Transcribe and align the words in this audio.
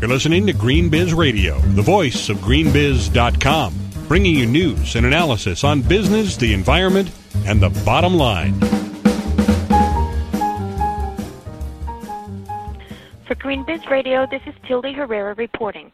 You're 0.00 0.08
listening 0.08 0.46
to 0.46 0.52
GreenBiz 0.52 1.16
Radio, 1.16 1.58
the 1.58 1.82
voice 1.82 2.28
of 2.28 2.36
greenbiz.com, 2.38 3.74
bringing 4.06 4.36
you 4.36 4.46
news 4.46 4.94
and 4.94 5.04
analysis 5.04 5.64
on 5.64 5.82
business, 5.82 6.36
the 6.36 6.54
environment, 6.54 7.10
and 7.44 7.60
the 7.60 7.70
bottom 7.84 8.14
line. 8.14 8.54
For 13.26 13.34
GreenBiz 13.34 13.90
Radio, 13.90 14.24
this 14.30 14.40
is 14.46 14.54
Tildy 14.68 14.92
Herrera 14.92 15.34
reporting. 15.34 15.90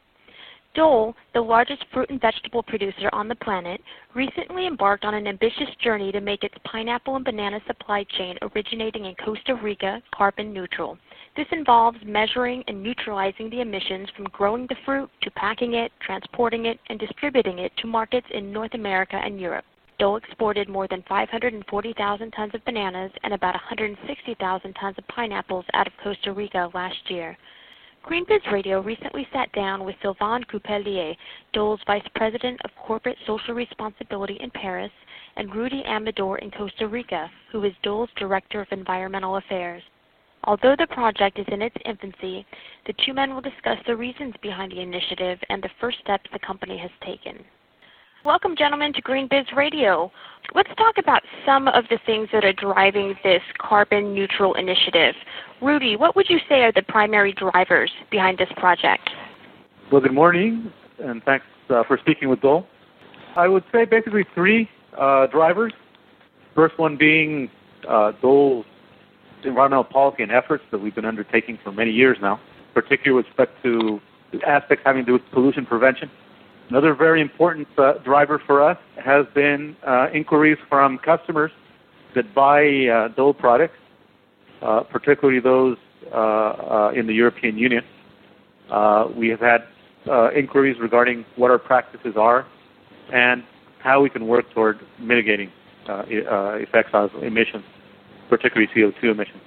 Dole, 0.74 1.16
the 1.32 1.40
largest 1.40 1.86
fruit 1.90 2.10
and 2.10 2.20
vegetable 2.20 2.62
producer 2.62 3.08
on 3.14 3.28
the 3.28 3.36
planet, 3.36 3.80
recently 4.12 4.66
embarked 4.66 5.06
on 5.06 5.14
an 5.14 5.26
ambitious 5.26 5.74
journey 5.82 6.12
to 6.12 6.20
make 6.20 6.44
its 6.44 6.56
pineapple 6.64 7.16
and 7.16 7.24
banana 7.24 7.58
supply 7.66 8.04
chain 8.18 8.36
originating 8.42 9.06
in 9.06 9.14
Costa 9.14 9.54
Rica 9.54 10.02
carbon 10.14 10.52
neutral. 10.52 10.98
This 11.36 11.46
involves 11.50 11.98
measuring 12.04 12.62
and 12.68 12.80
neutralizing 12.80 13.50
the 13.50 13.60
emissions 13.60 14.08
from 14.10 14.26
growing 14.26 14.68
the 14.68 14.76
fruit 14.84 15.10
to 15.22 15.30
packing 15.32 15.74
it, 15.74 15.90
transporting 16.00 16.66
it, 16.66 16.78
and 16.88 16.98
distributing 16.98 17.58
it 17.58 17.76
to 17.78 17.88
markets 17.88 18.28
in 18.30 18.52
North 18.52 18.74
America 18.74 19.16
and 19.16 19.40
Europe. 19.40 19.64
Dole 19.98 20.16
exported 20.16 20.68
more 20.68 20.86
than 20.86 21.02
540,000 21.08 22.30
tons 22.30 22.54
of 22.54 22.64
bananas 22.64 23.10
and 23.24 23.34
about 23.34 23.54
160,000 23.54 24.74
tons 24.74 24.96
of 24.96 25.08
pineapples 25.08 25.64
out 25.74 25.88
of 25.88 25.92
Costa 26.02 26.32
Rica 26.32 26.70
last 26.72 27.10
year. 27.10 27.36
GreenBiz 28.04 28.52
Radio 28.52 28.80
recently 28.80 29.26
sat 29.32 29.50
down 29.52 29.82
with 29.82 29.96
Sylvain 30.02 30.44
Cuperlier, 30.44 31.16
Dole's 31.52 31.80
Vice 31.86 32.06
President 32.14 32.60
of 32.64 32.70
Corporate 32.76 33.18
Social 33.26 33.54
Responsibility 33.54 34.36
in 34.40 34.50
Paris, 34.50 34.92
and 35.36 35.52
Rudy 35.52 35.82
Amador 35.84 36.38
in 36.38 36.52
Costa 36.52 36.86
Rica, 36.86 37.28
who 37.50 37.64
is 37.64 37.72
Dole's 37.82 38.10
Director 38.16 38.60
of 38.60 38.68
Environmental 38.70 39.36
Affairs. 39.36 39.82
Although 40.46 40.76
the 40.78 40.86
project 40.86 41.38
is 41.38 41.46
in 41.48 41.62
its 41.62 41.76
infancy, 41.86 42.46
the 42.86 42.92
two 43.04 43.14
men 43.14 43.34
will 43.34 43.40
discuss 43.40 43.78
the 43.86 43.96
reasons 43.96 44.34
behind 44.42 44.72
the 44.72 44.80
initiative 44.80 45.38
and 45.48 45.62
the 45.62 45.70
first 45.80 45.98
steps 46.00 46.28
the 46.32 46.38
company 46.38 46.76
has 46.76 46.90
taken. 47.02 47.42
Welcome, 48.26 48.54
gentlemen, 48.56 48.92
to 48.94 49.02
GreenBiz 49.02 49.54
Radio. 49.56 50.10
Let's 50.54 50.68
talk 50.76 50.96
about 50.98 51.22
some 51.46 51.68
of 51.68 51.84
the 51.88 51.98
things 52.04 52.28
that 52.32 52.44
are 52.44 52.52
driving 52.52 53.14
this 53.24 53.42
carbon 53.58 54.14
neutral 54.14 54.54
initiative. 54.54 55.14
Rudy, 55.62 55.96
what 55.96 56.14
would 56.14 56.26
you 56.28 56.38
say 56.48 56.62
are 56.62 56.72
the 56.72 56.82
primary 56.82 57.32
drivers 57.32 57.90
behind 58.10 58.36
this 58.36 58.48
project? 58.56 59.08
Well, 59.90 60.02
good 60.02 60.14
morning, 60.14 60.70
and 60.98 61.22
thanks 61.24 61.46
uh, 61.70 61.84
for 61.86 61.98
speaking 61.98 62.28
with 62.28 62.40
Dole. 62.42 62.66
I 63.36 63.48
would 63.48 63.64
say 63.72 63.84
basically 63.86 64.24
three 64.34 64.68
uh, 64.98 65.26
drivers. 65.26 65.72
First 66.54 66.78
one 66.78 66.96
being 66.96 67.50
uh, 67.88 68.12
Dole's 68.22 68.64
environmental 69.44 69.84
policy 69.84 70.22
and 70.22 70.32
efforts 70.32 70.64
that 70.70 70.78
we've 70.78 70.94
been 70.94 71.04
undertaking 71.04 71.58
for 71.62 71.72
many 71.72 71.90
years 71.90 72.18
now, 72.20 72.40
particularly 72.72 73.16
with 73.16 73.26
respect 73.26 73.62
to 73.62 74.00
aspects 74.46 74.82
having 74.84 75.02
to 75.02 75.06
do 75.06 75.12
with 75.14 75.22
pollution 75.32 75.64
prevention. 75.64 76.10
Another 76.70 76.94
very 76.94 77.20
important 77.20 77.68
uh, 77.78 77.94
driver 78.04 78.40
for 78.46 78.62
us 78.62 78.78
has 79.02 79.26
been 79.34 79.76
uh, 79.86 80.08
inquiries 80.12 80.58
from 80.68 80.98
customers 80.98 81.50
that 82.14 82.34
buy 82.34 82.86
uh, 82.86 83.08
Dole 83.08 83.34
products, 83.34 83.76
uh, 84.62 84.82
particularly 84.82 85.40
those 85.40 85.76
uh, 86.12 86.16
uh, 86.16 86.92
in 86.94 87.06
the 87.06 87.12
European 87.12 87.58
Union. 87.58 87.84
we 89.16 89.28
have 89.28 89.40
had 89.40 89.64
inquiries 90.34 90.78
regarding 90.80 91.24
what 91.36 91.50
our 91.50 91.58
practices 91.58 92.14
are 92.16 92.46
and 93.12 93.42
how 93.80 94.00
we 94.00 94.08
can 94.08 94.26
work 94.26 94.50
toward 94.52 94.78
mitigating 94.98 95.50
effects 95.86 96.90
on 96.94 97.10
emissions 97.22 97.64
particularly 98.36 98.68
CO2 98.74 99.12
emissions. 99.12 99.40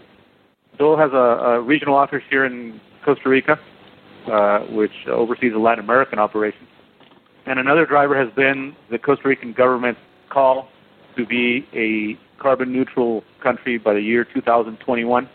Dole 0.80 0.98
has 0.98 1.12
a, 1.12 1.16
a 1.16 1.62
regional 1.62 1.96
office 1.96 2.24
here 2.30 2.46
in 2.46 2.80
Costa 3.04 3.28
Rica, 3.28 3.60
uh, 4.32 4.60
which 4.70 4.94
oversees 5.08 5.52
the 5.52 5.60
Latin 5.60 5.84
American 5.84 6.20
operations. 6.20 6.70
And 7.46 7.60
another 7.60 7.86
driver 7.86 8.18
has 8.18 8.34
been 8.34 8.76
the 8.90 8.98
Costa 8.98 9.28
Rican 9.28 9.52
government's 9.52 10.00
call 10.30 10.70
to 11.18 11.26
be 11.26 11.68
a 11.74 12.18
carbon 12.42 12.72
neutral 12.72 13.24
country 13.44 13.78
by 13.78 13.94
the 13.94 14.02
year 14.02 14.24
2021. 14.24 15.30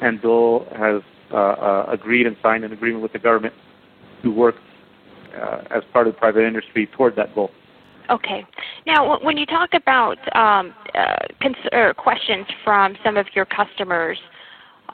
And 0.00 0.22
Dole 0.22 0.66
has 0.74 1.02
uh, 1.30 1.36
uh, 1.36 1.86
agreed 1.90 2.26
and 2.26 2.36
signed 2.42 2.64
an 2.64 2.72
agreement 2.72 3.02
with 3.02 3.12
the 3.12 3.18
government 3.18 3.52
to 4.22 4.30
work 4.32 4.54
uh, 5.38 5.62
as 5.70 5.82
part 5.92 6.06
of 6.06 6.16
private 6.16 6.46
industry 6.46 6.86
toward 6.86 7.16
that 7.16 7.34
goal. 7.34 7.50
Okay. 8.10 8.44
Now, 8.86 9.18
when 9.22 9.36
you 9.36 9.44
talk 9.44 9.70
about 9.74 10.16
um, 10.34 10.74
uh, 10.94 11.92
questions 11.94 12.46
from 12.64 12.96
some 13.04 13.16
of 13.16 13.26
your 13.34 13.44
customers, 13.44 14.18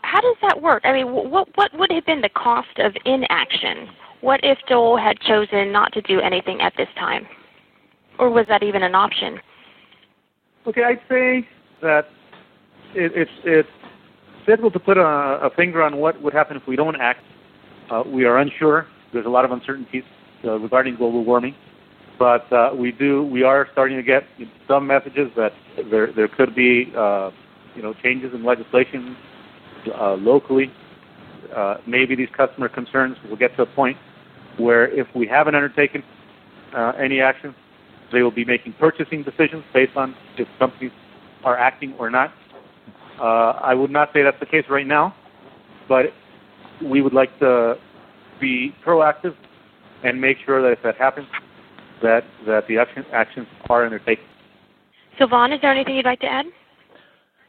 how 0.03 0.21
does 0.21 0.37
that 0.43 0.61
work? 0.61 0.83
I 0.85 0.93
mean, 0.93 1.13
what 1.13 1.49
what 1.55 1.71
would 1.79 1.91
have 1.93 2.05
been 2.05 2.21
the 2.21 2.29
cost 2.31 2.79
of 2.79 2.93
inaction? 3.05 3.89
What 4.21 4.41
if 4.43 4.59
Dole 4.69 4.99
had 4.99 5.19
chosen 5.21 5.71
not 5.71 5.93
to 5.93 6.03
do 6.03 6.21
anything 6.21 6.61
at 6.61 6.73
this 6.77 6.89
time, 6.99 7.27
or 8.19 8.31
was 8.31 8.47
that 8.49 8.63
even 8.63 8.83
an 8.83 8.95
option? 8.95 9.39
Okay, 10.67 10.83
I'd 10.83 11.01
say 11.09 11.49
that 11.83 12.09
it, 12.95 13.13
it's 13.15 13.31
it's 13.45 13.69
difficult 14.47 14.73
to 14.75 14.81
put 14.81 14.99
a, 14.99 15.03
a, 15.03 15.51
finger 15.57 15.83
on 15.83 15.97
what 15.97 16.21
would 16.21 16.35
happen 16.35 16.57
if 16.57 16.67
we 16.67 16.77
don't 16.77 17.01
act. 17.01 17.21
Uh, 17.91 18.03
we 18.07 18.25
are 18.25 18.39
unsure. 18.39 18.87
There's 19.13 19.27
a 19.27 19.31
lot 19.31 19.45
of 19.45 19.53
uncertainties 19.53 20.05
uh, 20.45 20.59
regarding 20.59 20.97
global 20.97 21.25
warming 21.25 21.55
but 22.19 22.51
uh, 22.53 22.71
we 22.75 22.93
do 22.93 23.25
we 23.25 23.43
are 23.43 23.69
starting 23.73 23.97
to 23.97 24.03
get 24.03 24.25
some 24.69 24.87
messages 24.87 25.31
that 25.37 25.53
there 25.91 26.13
there 26.13 26.29
could 26.29 26.55
be 26.55 26.93
uh, 26.97 27.31
you 27.75 27.83
know 27.83 27.95
changes 28.03 28.33
in 28.35 28.45
legislation 28.45 29.17
uh, 29.99 30.15
locally. 30.15 30.71
Uh, 31.55 31.77
maybe 31.87 32.15
these 32.15 32.29
customer 32.37 32.69
concerns 32.69 33.17
will 33.29 33.37
get 33.37 33.55
to 33.57 33.63
a 33.63 33.67
point 33.67 33.97
where 34.59 34.89
if 34.89 35.07
we 35.15 35.27
haven't 35.27 35.55
undertaken 35.55 36.03
uh, 36.75 36.93
any 36.99 37.21
action, 37.21 37.55
they 38.13 38.23
will 38.23 38.31
be 38.31 38.45
making 38.45 38.73
purchasing 38.75 39.23
decisions 39.23 39.65
based 39.73 39.97
on 39.97 40.15
if 40.39 40.49
companies 40.59 40.93
are 41.45 41.59
acting 41.59 41.95
or 41.99 42.11
not. 42.11 42.33
Uh, 43.21 43.53
I 43.63 43.75
would 43.75 43.91
not 43.91 44.13
say 44.13 44.23
that's 44.23 44.41
the 44.41 44.47
case 44.47 44.65
right 44.69 44.87
now, 44.87 45.15
but 45.89 46.07
we 46.85 47.03
would 47.03 47.13
like 47.13 47.39
to 47.39 47.77
be 48.41 48.75
proactive 48.85 49.37
and 50.03 50.21
make 50.21 50.39
sure 50.45 50.61
that 50.63 50.73
if 50.73 50.83
that 50.83 50.97
happens, 50.97 51.27
that, 52.03 52.25
that 52.47 52.66
the 52.69 52.78
action, 52.78 53.05
actions 53.12 53.47
are 53.69 53.84
undertaken. 53.84 54.25
Sylvain, 55.19 55.53
is 55.53 55.60
there 55.60 55.72
anything 55.72 55.97
you'd 55.97 56.05
like 56.05 56.21
to 56.21 56.27
add? 56.27 56.47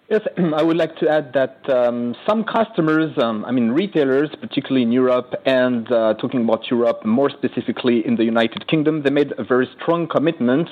Yes, 0.10 0.22
I 0.56 0.62
would 0.62 0.78
like 0.78 0.96
to 0.98 1.10
add 1.10 1.34
that 1.34 1.68
um, 1.70 2.16
some 2.28 2.44
customers, 2.44 3.12
um, 3.18 3.44
I 3.46 3.52
mean 3.52 3.72
retailers, 3.72 4.30
particularly 4.40 4.84
in 4.84 4.92
Europe, 4.92 5.34
and 5.46 5.92
uh, 5.92 6.14
talking 6.16 6.44
about 6.44 6.70
Europe 6.70 7.06
more 7.06 7.30
specifically 7.30 8.06
in 8.06 8.16
the 8.16 8.24
United 8.24 8.68
Kingdom, 8.68 9.02
they 9.04 9.10
made 9.10 9.34
a 9.38 9.44
very 9.44 9.68
strong 9.82 10.08
commitment 10.08 10.70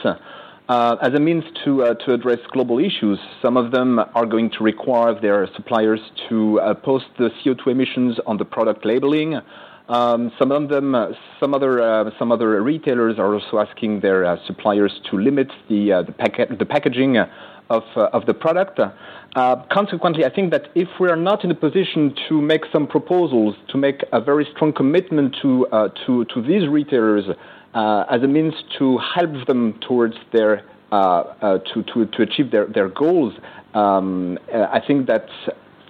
uh, 0.69 0.95
as 1.01 1.13
a 1.13 1.19
means 1.19 1.43
to 1.65 1.83
uh, 1.83 1.93
to 2.05 2.13
address 2.13 2.39
global 2.51 2.79
issues. 2.79 3.19
Some 3.41 3.57
of 3.57 3.71
them 3.71 3.99
are 3.99 4.25
going 4.25 4.51
to 4.51 4.63
require 4.63 5.19
their 5.19 5.47
suppliers 5.55 5.99
to 6.29 6.59
uh, 6.59 6.73
post 6.75 7.05
the 7.17 7.29
CO2 7.43 7.67
emissions 7.67 8.17
on 8.27 8.37
the 8.37 8.45
product 8.45 8.85
labeling. 8.85 9.41
Um, 9.89 10.31
some 10.39 10.51
of 10.51 10.69
them, 10.69 10.95
uh, 10.95 11.09
some 11.39 11.53
other, 11.53 11.81
uh, 11.81 12.09
some 12.17 12.31
other 12.31 12.61
retailers 12.61 13.19
are 13.19 13.33
also 13.33 13.59
asking 13.59 13.99
their 13.99 14.23
uh, 14.23 14.37
suppliers 14.47 14.93
to 15.11 15.17
limit 15.17 15.49
the 15.69 15.91
uh, 15.91 16.03
the, 16.03 16.55
the 16.57 16.65
packaging 16.65 17.17
of 17.17 17.83
uh, 17.97 18.07
of 18.13 18.25
the 18.25 18.33
product. 18.33 18.79
Uh, 18.79 19.55
consequently, 19.69 20.23
I 20.23 20.29
think 20.29 20.51
that 20.51 20.69
if 20.73 20.87
we 21.01 21.09
are 21.09 21.17
not 21.17 21.43
in 21.43 21.51
a 21.51 21.55
position 21.55 22.15
to 22.29 22.41
make 22.41 22.61
some 22.71 22.87
proposals, 22.87 23.55
to 23.69 23.77
make 23.77 24.03
a 24.13 24.21
very 24.21 24.47
strong 24.55 24.71
commitment 24.71 25.35
to 25.41 25.67
to 26.05 26.25
to 26.25 26.41
these 26.41 26.69
retailers 26.69 27.25
as 27.75 28.23
a 28.23 28.27
means 28.27 28.53
to 28.79 28.99
help 28.99 29.47
them 29.47 29.77
towards 29.85 30.15
their 30.31 30.63
to, 30.91 31.83
to 31.93 32.05
to 32.05 32.21
achieve 32.21 32.51
their 32.51 32.67
their 32.67 32.87
goals, 32.87 33.33
um, 33.73 34.39
I 34.53 34.79
think 34.79 35.07
that 35.07 35.27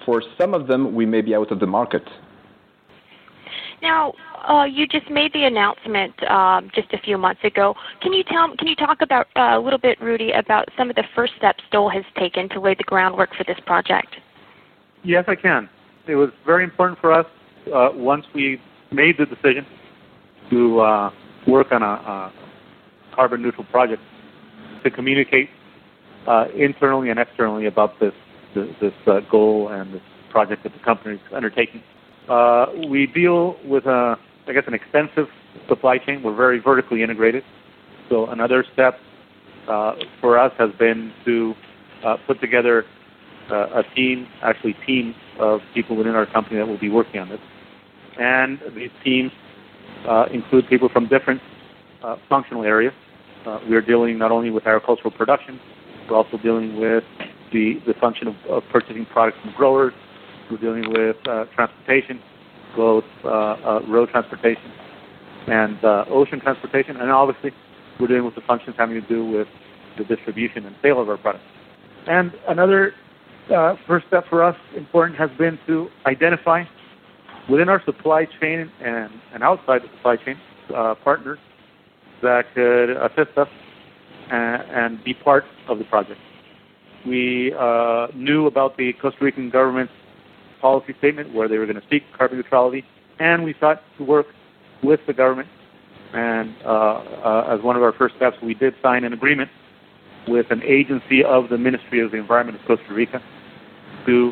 for 0.03 0.23
some 0.39 0.55
of 0.55 0.65
them 0.65 0.95
we 0.95 1.05
may 1.05 1.21
be 1.21 1.35
out 1.35 1.51
of 1.51 1.59
the 1.59 1.67
market. 1.67 2.07
Now, 3.83 4.13
uh, 4.47 4.63
you 4.63 4.87
just 4.87 5.09
made 5.11 5.33
the 5.33 5.43
announcement 5.43 6.13
um, 6.31 6.71
just 6.73 6.93
a 6.93 6.97
few 6.97 7.17
months 7.17 7.41
ago. 7.43 7.75
Can 8.01 8.13
you 8.13 8.23
tell? 8.23 8.55
Can 8.57 8.67
you 8.69 8.75
talk 8.75 9.01
about 9.01 9.27
uh, 9.35 9.57
a 9.57 9.59
little 9.59 9.77
bit, 9.77 9.99
Rudy, 10.01 10.31
about 10.31 10.69
some 10.77 10.89
of 10.89 10.95
the 10.95 11.03
first 11.13 11.33
steps 11.37 11.61
Dole 11.69 11.89
has 11.89 12.05
taken 12.17 12.47
to 12.49 12.61
lay 12.61 12.75
the 12.75 12.85
groundwork 12.85 13.35
for 13.35 13.43
this 13.43 13.59
project? 13.65 14.15
Yes, 15.03 15.25
I 15.27 15.35
can. 15.35 15.69
It 16.07 16.15
was 16.15 16.29
very 16.45 16.63
important 16.63 16.99
for 16.99 17.11
us 17.11 17.25
uh, 17.75 17.89
once 17.93 18.25
we 18.33 18.59
made 18.89 19.17
the 19.17 19.25
decision 19.25 19.65
to 20.49 20.79
uh, 20.79 21.11
work 21.45 21.73
on 21.73 21.83
a, 21.83 21.85
a, 21.85 22.33
carbon 23.13 23.41
neutral 23.41 23.65
project 23.65 24.01
to 24.83 24.89
communicate 24.89 25.49
uh, 26.25 26.45
internally 26.55 27.09
and 27.09 27.19
externally 27.19 27.67
about 27.67 27.99
this 27.99 28.13
this, 28.55 28.67
this 28.79 28.93
uh, 29.07 29.19
goal 29.29 29.67
and 29.69 29.93
this 29.93 30.01
project 30.31 30.63
that 30.63 30.73
the 30.73 30.79
company 30.79 31.15
is 31.15 31.21
undertaking. 31.33 31.83
Uh, 32.29 32.67
we 32.89 33.07
deal 33.07 33.57
with 33.65 33.85
a, 33.85 34.17
I 34.47 34.53
guess, 34.53 34.63
an 34.67 34.73
extensive 34.73 35.27
supply 35.67 35.97
chain. 35.97 36.23
We're 36.23 36.35
very 36.35 36.59
vertically 36.59 37.03
integrated. 37.03 37.43
So 38.09 38.27
another 38.27 38.65
step 38.73 38.99
uh, 39.67 39.93
for 40.21 40.37
us 40.37 40.51
has 40.57 40.71
been 40.77 41.13
to 41.25 41.53
uh, 42.05 42.17
put 42.27 42.39
together 42.41 42.85
uh, 43.49 43.81
a 43.81 43.83
team, 43.95 44.27
actually 44.41 44.75
teams 44.85 45.15
of 45.39 45.61
people 45.73 45.95
within 45.95 46.15
our 46.15 46.25
company 46.25 46.57
that 46.57 46.67
will 46.67 46.79
be 46.79 46.89
working 46.89 47.19
on 47.19 47.29
this. 47.29 47.39
and 48.17 48.59
these 48.75 48.91
teams 49.03 49.31
uh, 50.07 50.25
include 50.31 50.67
people 50.67 50.89
from 50.89 51.07
different 51.07 51.41
uh, 52.03 52.17
functional 52.29 52.63
areas. 52.63 52.93
Uh, 53.45 53.59
we 53.69 53.75
are 53.75 53.81
dealing 53.81 54.17
not 54.17 54.31
only 54.31 54.49
with 54.49 54.65
agricultural 54.65 55.11
production, 55.11 55.59
we're 56.09 56.15
also 56.17 56.37
dealing 56.37 56.79
with 56.79 57.03
the, 57.51 57.79
the 57.85 57.93
function 57.99 58.27
of, 58.27 58.35
of 58.49 58.63
purchasing 58.71 59.05
products 59.05 59.37
from 59.41 59.53
growers. 59.55 59.93
We're 60.53 60.59
dealing 60.59 60.93
with 60.93 61.15
uh, 61.27 61.45
transportation, 61.55 62.21
both 62.75 63.05
uh, 63.25 63.27
uh, 63.27 63.79
road 63.87 64.09
transportation 64.09 64.71
and 65.47 65.83
ocean 65.83 66.39
transportation, 66.39 66.97
and 66.97 67.09
obviously 67.09 67.51
we're 67.99 68.05
dealing 68.05 68.25
with 68.25 68.35
the 68.35 68.41
functions 68.41 68.75
having 68.77 69.01
to 69.01 69.07
do 69.07 69.25
with 69.25 69.47
the 69.97 70.03
distribution 70.03 70.67
and 70.67 70.75
sale 70.83 71.01
of 71.01 71.09
our 71.09 71.17
products. 71.17 71.43
And 72.05 72.33
another 72.47 72.93
uh, 73.51 73.77
first 73.87 74.05
step 74.07 74.25
for 74.29 74.43
us 74.43 74.55
important 74.77 75.17
has 75.17 75.31
been 75.39 75.57
to 75.65 75.87
identify 76.05 76.65
within 77.49 77.67
our 77.67 77.83
supply 77.83 78.27
chain 78.39 78.71
and, 78.79 79.09
and 79.33 79.41
outside 79.41 79.81
the 79.81 79.89
supply 79.97 80.17
chain 80.17 80.37
uh, 80.75 80.93
partners 81.03 81.39
that 82.21 82.45
could 82.53 82.91
assist 82.91 83.35
us 83.39 83.49
and, 84.29 84.61
and, 84.69 85.03
be 85.03 85.15
part 85.15 85.45
of 85.67 85.79
the 85.79 85.85
project. 85.85 86.19
We 87.07 87.55
uh, 87.59 88.07
knew 88.13 88.45
about 88.45 88.77
the 88.77 88.93
Costa 89.01 89.17
Rican 89.19 89.49
government's 89.49 89.91
policy 90.63 90.95
statement 90.97 91.35
where 91.35 91.47
they 91.49 91.57
were 91.57 91.67
going 91.67 91.79
to 91.79 91.87
seek 91.91 92.03
carbon 92.17 92.37
neutrality, 92.37 92.83
and 93.19 93.43
we 93.43 93.53
sought 93.59 93.83
to 93.97 94.03
work 94.03 94.27
with 94.81 95.01
the 95.05 95.13
government. 95.13 95.49
And 96.13 96.55
uh, 96.65 96.69
uh, 96.69 97.53
as 97.53 97.61
one 97.61 97.75
of 97.75 97.83
our 97.83 97.91
first 97.91 98.15
steps, 98.15 98.37
we 98.41 98.53
did 98.53 98.73
sign 98.81 99.03
an 99.03 99.13
agreement 99.13 99.49
with 100.27 100.45
an 100.51 100.61
agency 100.63 101.23
of 101.23 101.49
the 101.49 101.57
Ministry 101.57 101.99
of 101.99 102.11
the 102.11 102.17
Environment 102.17 102.57
of 102.59 102.65
Costa 102.65 102.93
Rica 102.93 103.21
to 104.05 104.31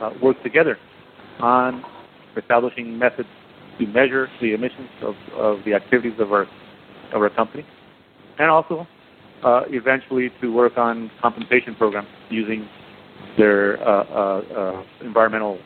uh, 0.00 0.10
work 0.22 0.40
together 0.42 0.78
on 1.40 1.84
establishing 2.36 2.96
methods 2.98 3.28
to 3.78 3.86
measure 3.86 4.28
the 4.40 4.54
emissions 4.54 4.88
of, 5.02 5.14
of 5.34 5.64
the 5.64 5.74
activities 5.74 6.18
of 6.20 6.32
our 6.32 6.46
of 7.12 7.22
our 7.22 7.30
company, 7.30 7.64
and 8.38 8.50
also 8.50 8.86
uh, 9.44 9.62
eventually 9.68 10.30
to 10.40 10.52
work 10.52 10.76
on 10.76 11.10
compensation 11.22 11.74
programs 11.76 12.08
using 12.30 12.68
their 13.36 13.80
uh, 13.80 14.04
uh, 14.04 14.82
uh 14.82 14.84
environmental 15.00 15.58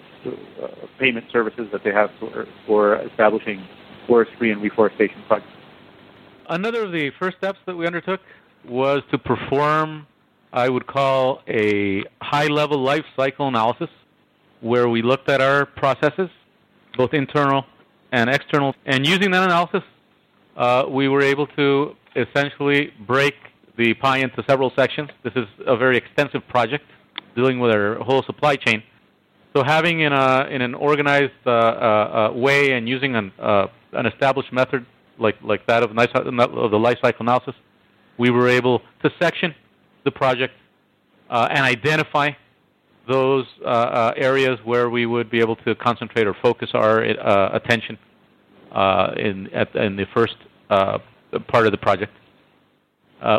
payment 0.98 1.24
services 1.32 1.68
that 1.72 1.82
they 1.84 1.92
have 1.92 2.10
for, 2.18 2.46
for 2.66 2.96
establishing 3.06 3.66
forestry 4.06 4.50
and 4.50 4.62
reforestation 4.62 5.22
projects. 5.26 5.52
Another 6.48 6.84
of 6.84 6.92
the 6.92 7.10
first 7.18 7.38
steps 7.38 7.58
that 7.66 7.76
we 7.76 7.86
undertook 7.86 8.20
was 8.68 9.02
to 9.10 9.18
perform, 9.18 10.06
I 10.52 10.68
would 10.68 10.86
call, 10.86 11.42
a 11.48 12.02
high 12.20 12.48
level 12.48 12.78
life 12.78 13.04
cycle 13.16 13.48
analysis 13.48 13.88
where 14.60 14.88
we 14.88 15.00
looked 15.00 15.28
at 15.28 15.40
our 15.40 15.64
processes, 15.64 16.28
both 16.96 17.14
internal 17.14 17.64
and 18.12 18.28
external. 18.28 18.74
And 18.84 19.06
using 19.06 19.30
that 19.30 19.44
analysis, 19.44 19.82
uh, 20.56 20.84
we 20.88 21.08
were 21.08 21.22
able 21.22 21.46
to 21.48 21.96
essentially 22.16 22.92
break 23.06 23.34
the 23.78 23.94
pie 23.94 24.18
into 24.18 24.42
several 24.46 24.72
sections. 24.76 25.08
This 25.22 25.32
is 25.36 25.46
a 25.66 25.76
very 25.76 25.96
extensive 25.96 26.46
project 26.48 26.84
dealing 27.34 27.58
with 27.60 27.72
our 27.72 27.96
whole 27.96 28.22
supply 28.22 28.56
chain. 28.56 28.82
So 29.54 29.64
having 29.64 30.00
in, 30.00 30.12
a, 30.12 30.46
in 30.50 30.62
an 30.62 30.74
organized 30.74 31.32
uh, 31.44 31.50
uh, 31.50 32.30
uh 32.32 32.36
way 32.36 32.72
and 32.72 32.88
using 32.88 33.16
an, 33.16 33.32
uh, 33.38 33.66
an 33.92 34.06
established 34.06 34.52
method 34.52 34.86
like, 35.18 35.36
like 35.42 35.66
that 35.66 35.82
of, 35.82 35.90
of 35.90 36.70
the 36.70 36.78
life 36.78 36.98
cycle 37.02 37.22
analysis 37.22 37.54
we 38.16 38.30
were 38.30 38.48
able 38.48 38.80
to 39.02 39.10
section 39.20 39.54
the 40.04 40.10
project 40.10 40.54
uh, 41.30 41.48
and 41.50 41.64
identify 41.64 42.30
those 43.08 43.46
uh, 43.64 44.12
areas 44.16 44.58
where 44.64 44.88
we 44.88 45.06
would 45.06 45.30
be 45.30 45.40
able 45.40 45.56
to 45.56 45.74
concentrate 45.74 46.26
or 46.26 46.36
focus 46.42 46.70
our 46.74 47.00
attention 47.54 47.98
in, 49.16 49.48
at, 49.52 49.74
in 49.74 49.96
the 49.96 50.06
first 50.14 50.36
part 50.68 51.66
of 51.66 51.72
the 51.72 51.78
project, 51.78 52.12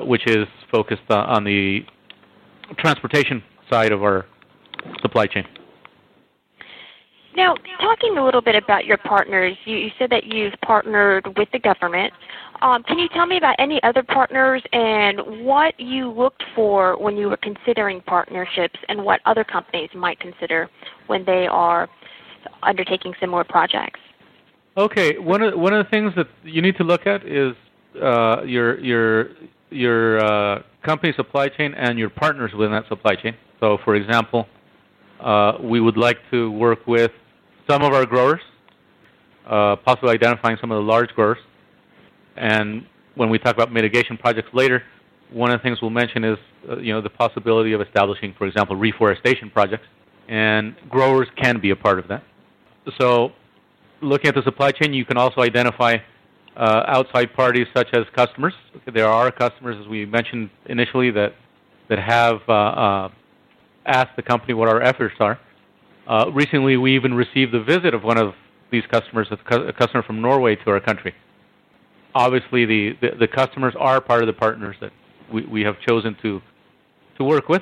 which 0.03 0.27
is 0.27 0.47
focused 0.71 1.09
on 1.09 1.43
the 1.43 1.85
transportation 2.77 3.43
side 3.71 3.91
of 3.91 4.03
our 4.03 4.25
supply 5.01 5.27
chain. 5.27 5.45
Now, 7.35 7.55
talking 7.79 8.17
a 8.17 8.25
little 8.25 8.41
bit 8.41 8.55
about 8.55 8.85
your 8.85 8.97
partners, 8.97 9.55
you, 9.65 9.77
you 9.77 9.89
said 9.97 10.09
that 10.09 10.25
you've 10.25 10.53
partnered 10.65 11.25
with 11.37 11.47
the 11.53 11.59
government. 11.59 12.11
Um, 12.61 12.83
can 12.83 12.99
you 12.99 13.07
tell 13.13 13.25
me 13.25 13.37
about 13.37 13.55
any 13.57 13.81
other 13.83 14.03
partners 14.03 14.61
and 14.73 15.45
what 15.45 15.79
you 15.79 16.11
looked 16.11 16.43
for 16.53 17.01
when 17.01 17.15
you 17.15 17.29
were 17.29 17.37
considering 17.37 18.01
partnerships 18.01 18.77
and 18.89 19.03
what 19.03 19.21
other 19.25 19.43
companies 19.43 19.89
might 19.95 20.19
consider 20.19 20.69
when 21.07 21.23
they 21.25 21.47
are 21.47 21.87
undertaking 22.63 23.13
similar 23.19 23.43
projects? 23.45 23.99
Okay, 24.77 25.17
one 25.17 25.41
of 25.41 25.59
one 25.59 25.73
of 25.73 25.85
the 25.85 25.89
things 25.89 26.13
that 26.15 26.27
you 26.43 26.61
need 26.61 26.77
to 26.77 26.83
look 26.83 27.05
at 27.05 27.25
is 27.25 27.53
uh, 28.01 28.43
your 28.45 28.79
your 28.79 29.29
your 29.69 30.19
uh, 30.23 30.61
company 30.83 31.13
supply 31.15 31.49
chain 31.49 31.73
and 31.73 31.99
your 31.99 32.09
partners 32.09 32.51
within 32.53 32.71
that 32.71 32.87
supply 32.87 33.15
chain. 33.15 33.35
So, 33.61 33.77
for 33.85 33.95
example, 33.95 34.47
uh, 35.19 35.53
we 35.61 35.79
would 35.79 35.95
like 35.95 36.17
to 36.31 36.51
work 36.51 36.87
with 36.87 37.11
some 37.69 37.83
of 37.83 37.93
our 37.93 38.07
growers, 38.07 38.41
uh, 39.47 39.75
possibly 39.77 40.09
identifying 40.09 40.57
some 40.59 40.71
of 40.71 40.77
the 40.77 40.81
large 40.81 41.09
growers, 41.11 41.37
and 42.35 42.85
when 43.15 43.29
we 43.29 43.37
talk 43.37 43.53
about 43.53 43.71
mitigation 43.71 44.17
projects 44.17 44.49
later, 44.53 44.83
one 45.31 45.51
of 45.51 45.59
the 45.59 45.63
things 45.63 45.79
we'll 45.79 45.91
mention 45.91 46.23
is 46.23 46.37
uh, 46.69 46.77
you 46.79 46.91
know 46.91 47.01
the 47.01 47.09
possibility 47.09 47.73
of 47.73 47.81
establishing, 47.81 48.33
for 48.37 48.47
example, 48.47 48.75
reforestation 48.75 49.51
projects, 49.51 49.85
and 50.27 50.75
growers 50.89 51.27
can 51.37 51.61
be 51.61 51.69
a 51.69 51.75
part 51.75 51.99
of 51.99 52.07
that. 52.07 52.23
So, 52.99 53.31
looking 54.01 54.29
at 54.29 54.35
the 54.35 54.43
supply 54.43 54.71
chain, 54.71 54.91
you 54.91 55.05
can 55.05 55.17
also 55.17 55.41
identify 55.41 55.97
uh, 56.57 56.83
outside 56.87 57.33
parties 57.35 57.67
such 57.75 57.89
as 57.93 58.05
customers. 58.15 58.53
There 58.91 59.07
are 59.07 59.31
customers, 59.31 59.77
as 59.79 59.87
we 59.87 60.07
mentioned 60.07 60.49
initially, 60.65 61.11
that 61.11 61.35
that 61.89 61.99
have 61.99 62.39
uh 63.85 64.05
the 64.15 64.21
company 64.21 64.53
what 64.53 64.67
our 64.67 64.81
efforts 64.81 65.15
are. 65.19 65.39
Uh, 66.07 66.31
recently, 66.33 66.77
we 66.77 66.95
even 66.95 67.13
received 67.13 67.53
the 67.53 67.61
visit 67.63 67.93
of 67.93 68.03
one 68.03 68.17
of 68.17 68.33
these 68.71 68.83
customers, 68.91 69.27
a 69.31 69.73
customer 69.73 70.03
from 70.03 70.21
Norway, 70.21 70.55
to 70.55 70.69
our 70.71 70.79
country 70.79 71.13
obviously 72.13 72.65
the, 72.65 72.91
the, 73.01 73.09
the, 73.19 73.27
customers 73.27 73.73
are 73.79 74.01
part 74.01 74.21
of 74.21 74.27
the 74.27 74.33
partners 74.33 74.75
that 74.81 74.91
we, 75.33 75.45
we 75.45 75.61
have 75.61 75.75
chosen 75.87 76.15
to 76.21 76.41
to 77.17 77.23
work 77.23 77.49
with. 77.49 77.61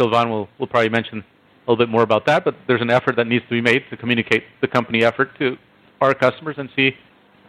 Sylvain 0.00 0.30
will, 0.30 0.48
will 0.58 0.66
probably 0.66 0.88
mention 0.88 1.18
a 1.18 1.70
little 1.70 1.76
bit 1.76 1.90
more 1.90 2.02
about 2.02 2.24
that, 2.26 2.44
but 2.44 2.54
there's 2.66 2.80
an 2.80 2.90
effort 2.90 3.16
that 3.16 3.26
needs 3.26 3.44
to 3.44 3.50
be 3.50 3.60
made 3.60 3.82
to 3.90 3.96
communicate 3.96 4.44
the 4.60 4.66
company 4.66 5.04
effort 5.04 5.28
to 5.38 5.56
our 6.00 6.14
customers 6.14 6.56
and 6.58 6.68
see 6.74 6.92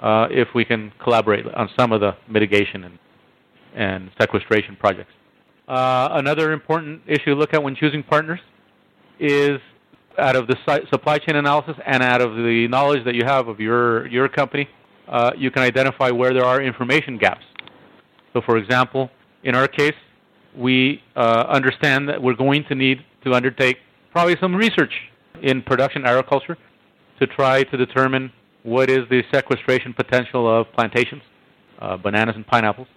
uh, 0.02 0.28
if 0.30 0.48
we 0.54 0.66
can 0.66 0.92
collaborate 1.02 1.46
on 1.46 1.70
some 1.78 1.92
of 1.92 2.02
the 2.02 2.16
mitigation 2.28 2.84
and, 2.84 3.00
and 3.76 4.12
sequestration 4.20 4.76
projects. 4.76 5.12
Uh, 5.70 6.10
another 6.14 6.52
important 6.52 7.00
issue 7.06 7.26
to 7.26 7.36
look 7.36 7.54
at 7.54 7.62
when 7.62 7.76
choosing 7.76 8.02
partners 8.02 8.40
is 9.20 9.60
out 10.18 10.36
of 10.36 10.48
the 10.48 10.56
supply 10.90 11.20
chain 11.20 11.36
analysis 11.36 11.76
and 11.86 12.02
out 12.02 12.22
of 12.22 12.36
the 12.36 12.68
knowledge 12.68 13.06
that 13.06 13.14
you 13.14 13.24
have 13.24 13.48
of 13.48 13.60
your, 13.60 14.08
your 14.08 14.28
company, 14.28 14.68
uh, 15.08 15.30
you 15.38 15.52
can 15.52 15.62
identify 15.62 16.10
where 16.10 16.34
there 16.34 16.44
are 16.44 16.60
information 16.60 17.20
gaps. 17.20 17.46
So, 18.34 18.42
for 18.42 18.58
example, 18.58 19.12
in 19.44 19.54
our 19.54 19.68
case, 19.68 19.94
we 20.58 21.04
uh, 21.16 21.46
understand 21.48 22.10
that 22.10 22.20
we're 22.20 22.34
going 22.34 22.66
to 22.68 22.74
need 22.74 23.06
to 23.24 23.36
undertake 23.36 23.78
probably 24.12 24.38
some 24.42 24.56
research 24.56 24.94
in 25.44 25.62
production 25.62 26.04
agriculture 26.04 26.58
to 27.20 27.28
try 27.28 27.62
to 27.62 27.78
determine 27.78 28.32
what 28.64 28.90
is 28.90 29.08
the 29.12 29.22
sequestration 29.32 29.94
potential 29.94 30.50
of 30.50 30.66
plantations, 30.74 31.22
uh, 31.78 31.96
bananas 31.96 32.36
and 32.36 32.48
pineapples, 32.48 32.88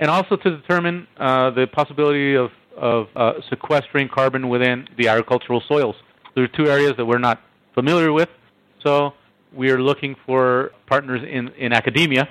and 0.00 0.10
also 0.10 0.36
to 0.36 0.56
determine 0.56 1.06
uh, 1.18 1.50
the 1.50 1.66
possibility 1.66 2.34
of, 2.34 2.50
of 2.76 3.06
uh, 3.14 3.34
sequestering 3.48 4.08
carbon 4.08 4.48
within 4.48 4.88
the 4.98 5.06
agricultural 5.06 5.62
soils. 5.68 5.94
There 6.34 6.42
are 6.42 6.48
two 6.48 6.66
areas 6.68 6.94
that 6.96 7.04
we're 7.04 7.18
not 7.18 7.40
familiar 7.74 8.12
with, 8.12 8.30
so 8.82 9.12
we 9.54 9.70
are 9.70 9.80
looking 9.80 10.16
for 10.26 10.72
partners 10.86 11.20
in, 11.30 11.48
in 11.50 11.72
academia 11.72 12.28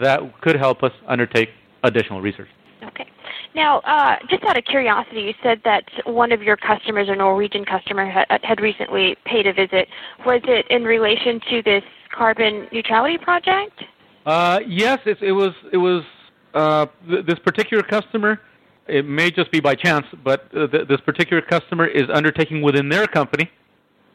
that 0.00 0.20
could 0.40 0.56
help 0.56 0.82
us 0.82 0.92
undertake 1.06 1.50
additional 1.84 2.20
research. 2.20 2.48
Okay. 2.82 3.06
Now, 3.54 3.80
uh, 3.80 4.16
just 4.30 4.42
out 4.44 4.56
of 4.56 4.64
curiosity, 4.64 5.20
you 5.20 5.34
said 5.42 5.60
that 5.64 5.84
one 6.06 6.32
of 6.32 6.42
your 6.42 6.56
customers, 6.56 7.08
a 7.10 7.16
Norwegian 7.16 7.64
customer, 7.64 8.08
had, 8.08 8.26
had 8.42 8.60
recently 8.60 9.16
paid 9.26 9.46
a 9.46 9.52
visit. 9.52 9.88
Was 10.24 10.40
it 10.44 10.66
in 10.70 10.84
relation 10.84 11.40
to 11.50 11.62
this 11.62 11.82
carbon 12.16 12.68
neutrality 12.72 13.18
project? 13.18 13.82
Uh, 14.24 14.60
yes, 14.66 15.00
it, 15.04 15.18
it, 15.20 15.32
was. 15.32 15.52
It 15.72 15.78
was 15.78 16.04
uh, 16.54 16.86
th- 17.08 17.26
this 17.26 17.38
particular 17.38 17.82
customer. 17.82 18.40
It 18.86 19.06
may 19.06 19.30
just 19.30 19.52
be 19.52 19.60
by 19.60 19.76
chance, 19.76 20.06
but 20.24 20.48
uh, 20.54 20.66
th- 20.66 20.88
this 20.88 21.00
particular 21.00 21.42
customer 21.42 21.86
is 21.86 22.04
undertaking 22.12 22.60
within 22.62 22.88
their 22.88 23.06
company 23.06 23.50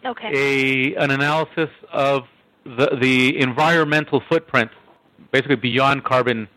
okay. 0.06 0.32
a 0.34 0.96
an 0.96 1.12
analysis 1.12 1.70
of 1.92 2.24
the 2.66 2.98
the 3.00 3.40
environmental 3.40 4.22
footprint, 4.30 4.72
basically 5.32 5.56
beyond 5.56 6.04
carbon 6.04 6.48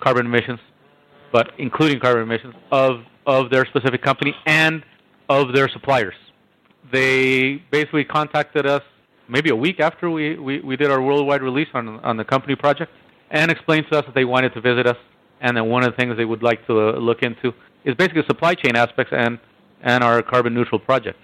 carbon 0.00 0.26
emissions, 0.26 0.60
but 1.32 1.52
including 1.58 2.00
carbon 2.00 2.22
emissions 2.22 2.54
of 2.70 3.04
of 3.26 3.50
their 3.50 3.64
specific 3.66 4.02
company 4.02 4.34
and 4.46 4.84
of 5.28 5.52
their 5.52 5.68
suppliers. 5.68 6.14
They 6.90 7.62
basically 7.70 8.04
contacted 8.04 8.66
us 8.66 8.82
maybe 9.28 9.50
a 9.50 9.56
week 9.56 9.80
after 9.80 10.10
we, 10.10 10.36
we, 10.36 10.60
we 10.60 10.76
did 10.76 10.90
our 10.90 11.00
worldwide 11.00 11.42
release 11.42 11.68
on 11.74 12.00
on 12.00 12.16
the 12.16 12.24
company 12.24 12.56
project, 12.56 12.92
and 13.30 13.50
explained 13.50 13.86
to 13.90 13.98
us 13.98 14.04
that 14.06 14.14
they 14.14 14.24
wanted 14.24 14.52
to 14.54 14.60
visit 14.60 14.86
us, 14.86 14.96
and 15.42 15.56
then 15.56 15.68
one 15.68 15.84
of 15.84 15.90
the 15.92 15.96
things 15.96 16.16
they 16.16 16.24
would 16.24 16.42
like 16.42 16.66
to 16.66 16.72
look 16.72 17.22
into 17.22 17.52
is 17.84 17.94
basically 17.96 18.22
supply 18.26 18.54
chain 18.54 18.74
aspects 18.76 19.12
and 19.14 19.38
and 19.82 20.02
our 20.02 20.22
carbon 20.22 20.54
neutral 20.54 20.78
project. 20.78 21.18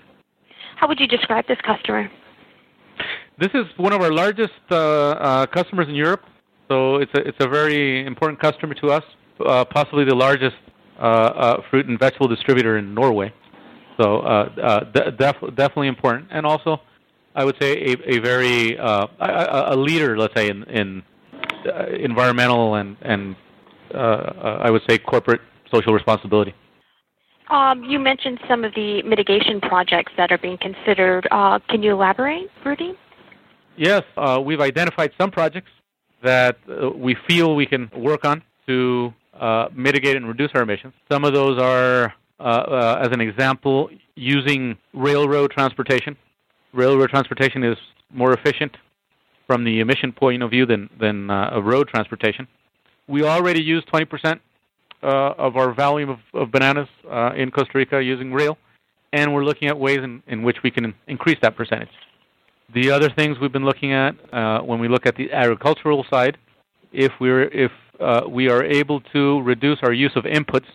How 0.76 0.88
would 0.88 1.00
you 1.00 1.06
describe 1.06 1.46
this 1.46 1.58
customer? 1.64 2.10
This 3.38 3.50
is 3.54 3.66
one 3.76 3.92
of 3.92 4.00
our 4.02 4.12
largest 4.12 4.60
uh, 4.70 4.76
uh, 4.76 5.46
customers 5.46 5.88
in 5.88 5.94
Europe, 5.94 6.24
so 6.68 6.96
it's 6.96 7.12
a 7.14 7.20
it's 7.28 7.38
a 7.40 7.48
very 7.48 8.04
important 8.04 8.40
customer 8.40 8.74
to 8.74 8.88
us. 8.88 9.04
Uh, 9.40 9.64
possibly 9.64 10.04
the 10.04 10.14
largest 10.14 10.56
uh, 10.98 11.02
uh, 11.02 11.62
fruit 11.70 11.86
and 11.86 11.96
vegetable 11.96 12.26
distributor 12.26 12.76
in 12.76 12.92
Norway. 12.92 13.32
So 14.00 14.18
uh, 14.18 14.82
def- 14.92 15.54
definitely 15.54 15.86
important, 15.86 16.26
and 16.32 16.44
also 16.44 16.80
I 17.36 17.44
would 17.44 17.56
say 17.60 17.72
a, 17.72 18.16
a 18.16 18.18
very 18.18 18.74
a, 18.76 19.08
a, 19.20 19.76
leader, 19.76 20.18
let's 20.18 20.34
say 20.34 20.48
in, 20.48 20.64
in 20.64 21.02
environmental 22.00 22.74
and 22.74 22.96
and 23.02 23.36
I 23.94 24.70
would 24.70 24.82
say 24.88 24.98
corporate 24.98 25.40
social 25.70 25.92
responsibility. 25.92 26.54
Um, 27.50 27.82
you 27.84 27.98
mentioned 27.98 28.38
some 28.46 28.64
of 28.64 28.74
the 28.74 29.02
mitigation 29.02 29.60
projects 29.60 30.12
that 30.16 30.30
are 30.30 30.38
being 30.38 30.58
considered. 30.58 31.26
Uh, 31.30 31.58
can 31.68 31.82
you 31.82 31.92
elaborate, 31.92 32.50
Rudy? 32.64 32.92
Yes, 33.76 34.02
uh, 34.16 34.40
we've 34.44 34.60
identified 34.60 35.12
some 35.18 35.30
projects 35.30 35.70
that 36.22 36.58
uh, 36.68 36.90
we 36.90 37.16
feel 37.26 37.54
we 37.54 37.64
can 37.64 37.90
work 37.96 38.24
on 38.24 38.42
to 38.66 39.14
uh, 39.40 39.68
mitigate 39.74 40.16
and 40.16 40.26
reduce 40.26 40.50
our 40.54 40.62
emissions. 40.62 40.92
Some 41.10 41.24
of 41.24 41.32
those 41.32 41.58
are, 41.58 42.12
uh, 42.40 42.42
uh, 42.42 43.02
as 43.02 43.12
an 43.12 43.20
example, 43.20 43.88
using 44.14 44.76
railroad 44.92 45.52
transportation. 45.52 46.16
Railroad 46.74 47.08
transportation 47.10 47.62
is 47.62 47.78
more 48.12 48.32
efficient 48.32 48.76
from 49.46 49.64
the 49.64 49.80
emission 49.80 50.12
point 50.12 50.42
of 50.42 50.50
view 50.50 50.66
than, 50.66 50.90
than 51.00 51.30
uh, 51.30 51.60
road 51.62 51.88
transportation. 51.88 52.46
We 53.08 53.24
already 53.24 53.62
use 53.62 53.84
20% 53.92 54.38
uh, 55.02 55.06
of 55.06 55.56
our 55.56 55.72
volume 55.72 56.10
of, 56.10 56.18
of 56.34 56.52
bananas 56.52 56.88
uh, 57.10 57.32
in 57.34 57.50
Costa 57.50 57.72
Rica 57.74 58.02
using 58.02 58.32
rail, 58.32 58.58
and 59.12 59.34
we're 59.34 59.44
looking 59.44 59.68
at 59.68 59.78
ways 59.78 60.00
in, 60.02 60.22
in 60.26 60.42
which 60.42 60.58
we 60.62 60.70
can 60.70 60.94
increase 61.06 61.38
that 61.40 61.56
percentage. 61.56 61.88
The 62.74 62.90
other 62.90 63.08
things 63.08 63.38
we've 63.40 63.52
been 63.52 63.64
looking 63.64 63.94
at 63.94 64.14
uh, 64.32 64.60
when 64.60 64.78
we 64.78 64.88
look 64.88 65.06
at 65.06 65.16
the 65.16 65.32
agricultural 65.32 66.04
side, 66.10 66.36
if 66.92 67.12
we're 67.18 67.44
if 67.44 67.72
uh, 67.98 68.22
we 68.28 68.50
are 68.50 68.62
able 68.62 69.00
to 69.12 69.40
reduce 69.40 69.78
our 69.82 69.92
use 69.92 70.12
of 70.14 70.24
inputs, 70.24 70.66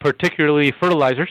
particularly 0.00 0.72
fertilizers, 0.80 1.30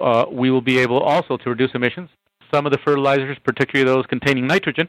uh, 0.00 0.24
we 0.30 0.50
will 0.50 0.60
be 0.60 0.78
able 0.78 1.00
also 1.00 1.36
to 1.36 1.50
reduce 1.50 1.70
emissions. 1.74 2.08
Some 2.52 2.66
of 2.66 2.72
the 2.72 2.78
fertilizers, 2.78 3.38
particularly 3.44 3.90
those 3.90 4.06
containing 4.06 4.46
nitrogen, 4.46 4.88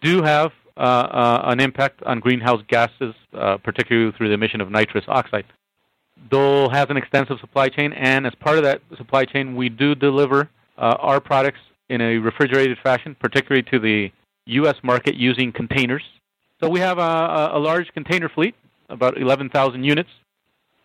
do 0.00 0.22
have 0.22 0.52
an 0.76 1.60
impact 1.60 2.02
on 2.04 2.20
greenhouse 2.20 2.62
gases, 2.68 3.14
uh, 3.34 3.56
particularly 3.58 4.12
through 4.16 4.28
the 4.28 4.34
emission 4.34 4.60
of 4.60 4.70
nitrous 4.70 5.04
oxide. 5.08 5.44
Dole 6.30 6.70
has 6.70 6.86
an 6.90 6.96
extensive 6.96 7.38
supply 7.40 7.68
chain, 7.68 7.92
and 7.92 8.26
as 8.26 8.34
part 8.34 8.58
of 8.58 8.64
that 8.64 8.80
supply 8.96 9.24
chain, 9.24 9.56
we 9.56 9.68
do 9.68 9.94
deliver 9.94 10.48
our 10.76 11.20
products 11.20 11.60
in 11.90 12.00
a 12.00 12.16
refrigerated 12.18 12.78
fashion, 12.82 13.14
particularly 13.20 13.62
to 13.70 13.78
the 13.78 14.10
U.S. 14.46 14.76
market 14.82 15.16
using 15.16 15.52
containers. 15.52 16.02
So 16.62 16.68
we 16.68 16.80
have 16.80 16.98
a, 16.98 17.50
a 17.52 17.58
large 17.58 17.88
container 17.92 18.28
fleet, 18.28 18.54
about 18.88 19.20
11,000 19.20 19.84
units, 19.84 20.10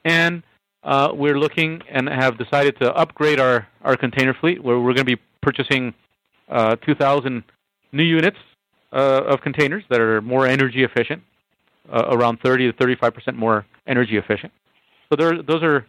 and 0.03 0.43
uh, 0.83 1.09
we're 1.13 1.37
looking 1.37 1.81
and 1.89 2.07
have 2.07 2.37
decided 2.37 2.77
to 2.79 2.93
upgrade 2.93 3.39
our, 3.39 3.67
our 3.83 3.97
container 3.97 4.33
fleet, 4.33 4.63
where 4.63 4.79
we're 4.79 4.93
going 4.93 5.05
to 5.05 5.15
be 5.15 5.21
purchasing 5.41 5.93
uh, 6.49 6.75
2,000 6.77 7.43
new 7.91 8.03
units 8.03 8.37
uh, 8.95 9.23
of 9.27 9.41
containers 9.41 9.83
that 9.89 9.99
are 9.99 10.21
more 10.21 10.47
energy 10.47 10.85
efficient, 10.85 11.21
uh, 11.91 12.05
around 12.11 12.39
30 12.43 12.71
to 12.71 12.77
35 12.77 13.13
percent 13.13 13.37
more 13.37 13.65
energy 13.87 14.17
efficient. 14.17 14.53
So 15.09 15.17
there, 15.17 15.43
those 15.43 15.61
are 15.63 15.85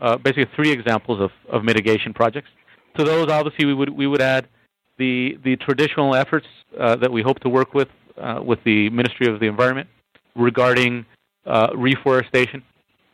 uh, 0.00 0.16
basically 0.16 0.46
three 0.56 0.72
examples 0.72 1.20
of, 1.20 1.30
of 1.50 1.62
mitigation 1.64 2.12
projects. 2.12 2.48
To 2.96 3.04
those, 3.04 3.30
obviously, 3.30 3.64
we 3.64 3.74
would 3.74 3.90
we 3.90 4.08
would 4.08 4.20
add 4.20 4.48
the 4.98 5.38
the 5.44 5.56
traditional 5.56 6.16
efforts 6.16 6.46
uh, 6.78 6.96
that 6.96 7.12
we 7.12 7.22
hope 7.22 7.38
to 7.40 7.48
work 7.48 7.74
with 7.74 7.88
uh, 8.20 8.40
with 8.44 8.58
the 8.64 8.90
Ministry 8.90 9.32
of 9.32 9.38
the 9.38 9.46
Environment 9.46 9.88
regarding 10.34 11.06
uh, 11.46 11.68
reforestation 11.76 12.62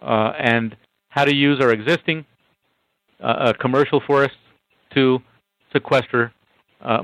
and 0.00 0.76
how 1.08 1.24
to 1.24 1.34
use 1.34 1.60
our 1.60 1.70
existing 1.70 2.24
commercial 3.60 4.00
forests 4.06 4.36
to 4.94 5.18
sequester 5.72 6.32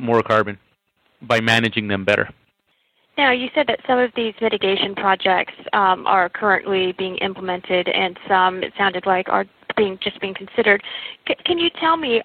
more 0.01 0.23
carbon 0.23 0.59
by 1.23 1.41
managing 1.41 1.89
them 1.89 2.05
better. 2.05 2.29
Now, 3.19 3.33
you 3.33 3.49
said 3.55 3.67
that 3.67 3.81
some 3.87 3.99
of 3.99 4.11
these 4.17 4.35
mitigation 4.41 4.95
projects 4.95 5.53
um, 5.73 6.07
are 6.07 6.29
currently 6.29 6.93
being 6.97 7.17
implemented, 7.19 7.89
and 7.89 8.19
some 8.27 8.63
it 8.63 8.73
sounded 8.79 9.05
like 9.05 9.29
are 9.29 9.45
being 9.77 9.99
just 10.03 10.21
being 10.21 10.35
considered. 10.35 10.83
C- 11.29 11.35
can 11.45 11.59
you 11.59 11.71
tell 11.81 11.97
me 11.97 12.23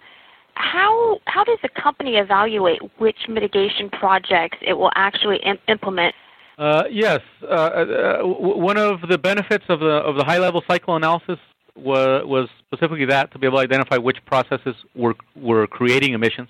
how 0.53 1.19
how 1.25 1.43
does 1.43 1.59
a 1.63 1.81
company 1.81 2.15
evaluate 2.15 2.79
which 2.97 3.17
mitigation 3.27 3.89
projects 3.89 4.57
it 4.61 4.73
will 4.73 4.91
actually 4.95 5.37
Im- 5.43 5.57
implement? 5.67 6.15
Uh, 6.57 6.83
yes, 6.89 7.19
uh, 7.43 7.47
uh, 7.47 8.17
w- 8.19 8.57
one 8.57 8.77
of 8.77 9.01
the 9.09 9.17
benefits 9.17 9.65
of 9.67 9.81
the 9.81 9.97
of 10.09 10.15
the 10.15 10.23
high 10.23 10.37
level 10.37 10.63
cycle 10.65 10.95
analysis 10.95 11.37
was, 11.75 12.23
was 12.25 12.47
specifically 12.65 13.05
that 13.05 13.31
to 13.33 13.39
be 13.39 13.45
able 13.47 13.57
to 13.57 13.63
identify 13.63 13.97
which 13.97 14.17
processes 14.25 14.75
were 14.95 15.15
were 15.35 15.67
creating 15.67 16.13
emissions. 16.13 16.47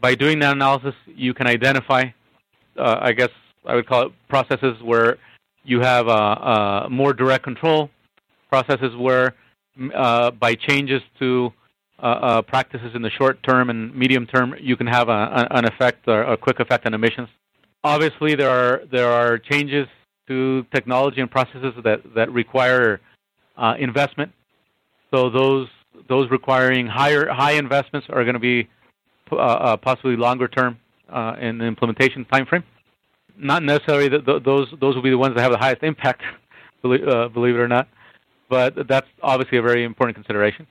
By 0.00 0.14
doing 0.14 0.38
that 0.40 0.52
analysis, 0.52 0.94
you 1.06 1.34
can 1.34 1.46
identify, 1.46 2.04
uh, 2.76 2.98
I 3.00 3.12
guess 3.12 3.30
I 3.66 3.74
would 3.74 3.86
call 3.86 4.06
it 4.06 4.12
processes 4.28 4.80
where 4.82 5.18
you 5.64 5.80
have 5.80 6.08
uh, 6.08 6.12
uh, 6.12 6.88
more 6.90 7.12
direct 7.12 7.44
control, 7.44 7.90
processes 8.48 8.96
where 8.96 9.34
by 9.76 10.54
changes 10.54 11.02
to 11.18 11.52
uh, 12.00 12.06
uh, 12.06 12.42
practices 12.42 12.92
in 12.94 13.02
the 13.02 13.10
short 13.10 13.42
term 13.42 13.70
and 13.70 13.92
medium 13.92 14.24
term, 14.24 14.54
you 14.60 14.76
can 14.76 14.86
have 14.86 15.08
a, 15.08 15.48
an 15.50 15.64
effect, 15.64 16.06
or 16.06 16.22
a 16.22 16.36
quick 16.36 16.60
effect 16.60 16.86
on 16.86 16.94
emissions. 16.94 17.28
Obviously, 17.82 18.36
there 18.36 18.50
are 18.50 18.82
there 18.86 19.10
are 19.10 19.36
changes 19.36 19.88
to 20.28 20.64
technology 20.72 21.20
and 21.20 21.28
processes 21.28 21.74
that 21.82 22.02
that 22.14 22.30
require 22.32 23.00
uh, 23.56 23.74
investment. 23.80 24.30
So 25.10 25.28
those 25.28 25.66
those 26.08 26.30
requiring 26.30 26.86
higher 26.86 27.28
high 27.28 27.54
investments 27.54 28.06
are 28.10 28.22
going 28.22 28.34
to 28.34 28.40
be 28.40 28.60
uh, 28.60 28.64
uh, 28.64 28.77
possibly 29.28 30.16
longer 30.16 30.48
term 30.48 30.78
uh, 31.08 31.36
in 31.40 31.58
the 31.58 31.64
implementation 31.64 32.24
time 32.26 32.46
frame. 32.46 32.64
Not 33.36 33.62
necessarily 33.62 34.08
that 34.08 34.42
those 34.44 34.68
those 34.80 34.94
will 34.94 35.02
be 35.02 35.10
the 35.10 35.18
ones 35.18 35.36
that 35.36 35.42
have 35.42 35.52
the 35.52 35.58
highest 35.58 35.82
impact, 35.82 36.22
believe, 36.82 37.04
believe 37.32 37.54
it 37.54 37.60
or 37.60 37.68
not, 37.68 37.88
but 38.48 38.74
that's 38.88 39.06
obviously 39.22 39.58
a 39.58 39.62
very 39.62 39.84
important 39.84 40.16
consideration. 40.16 40.66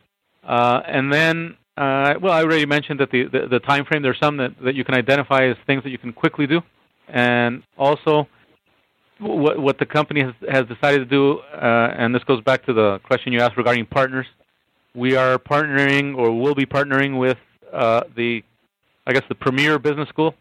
Uh, 0.47 0.81
and 0.85 1.11
then, 1.11 1.57
uh, 1.75 2.13
well, 2.21 2.33
I 2.33 2.41
already 2.41 2.65
mentioned 2.65 2.99
that 3.01 3.11
the, 3.11 3.23
the, 3.25 3.47
the 3.47 3.59
time 3.59 3.85
frame, 3.85 4.01
there's 4.01 4.19
some 4.19 4.37
that, 4.37 4.51
that 4.63 4.75
you 4.75 4.83
can 4.83 4.95
identify 4.95 5.45
as 5.45 5.57
things 5.67 5.83
that 5.83 5.89
you 5.89 5.97
can 5.97 6.13
quickly 6.13 6.47
do. 6.47 6.61
And 7.09 7.63
also, 7.77 8.27
what, 9.19 9.59
what 9.59 9.77
the 9.77 9.85
company 9.85 10.23
has, 10.23 10.33
has 10.49 10.65
decided 10.67 10.99
to 10.99 11.05
do, 11.05 11.39
uh, 11.53 11.93
and 11.97 12.15
this 12.15 12.23
goes 12.23 12.41
back 12.41 12.65
to 12.65 12.73
the 12.73 12.99
question 12.99 13.33
you 13.33 13.41
asked 13.41 13.57
regarding 13.57 13.85
partners, 13.85 14.25
we 14.95 15.15
are 15.15 15.37
partnering 15.37 16.17
or 16.17 16.31
will 16.31 16.55
be 16.55 16.65
partnering 16.65 17.19
with 17.19 17.37
uh, 17.73 18.01
the, 18.15 18.43
I 19.07 19.13
guess, 19.13 19.23
the 19.29 19.35
premier 19.35 19.79
business 19.79 20.09
school 20.09 20.35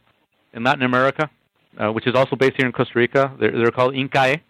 in 0.53 0.65
Latin 0.65 0.83
America, 0.83 1.31
uh, 1.79 1.93
which 1.93 2.07
is 2.07 2.15
also 2.15 2.35
based 2.35 2.55
here 2.57 2.67
in 2.67 2.73
Costa 2.73 2.99
Rica. 2.99 3.33
They're, 3.39 3.53
they're 3.53 3.71
called 3.71 3.95
INCAE. 3.95 4.41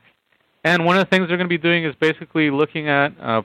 And 0.65 0.85
one 0.85 0.97
of 0.97 1.05
the 1.05 1.11
things 1.11 1.29
they're 1.29 1.37
going 1.37 1.49
to 1.49 1.59
be 1.59 1.59
doing 1.59 1.85
is 1.85 1.95
basically 2.01 2.51
looking 2.51 2.89
at 2.89 3.13
uh, 3.21 3.43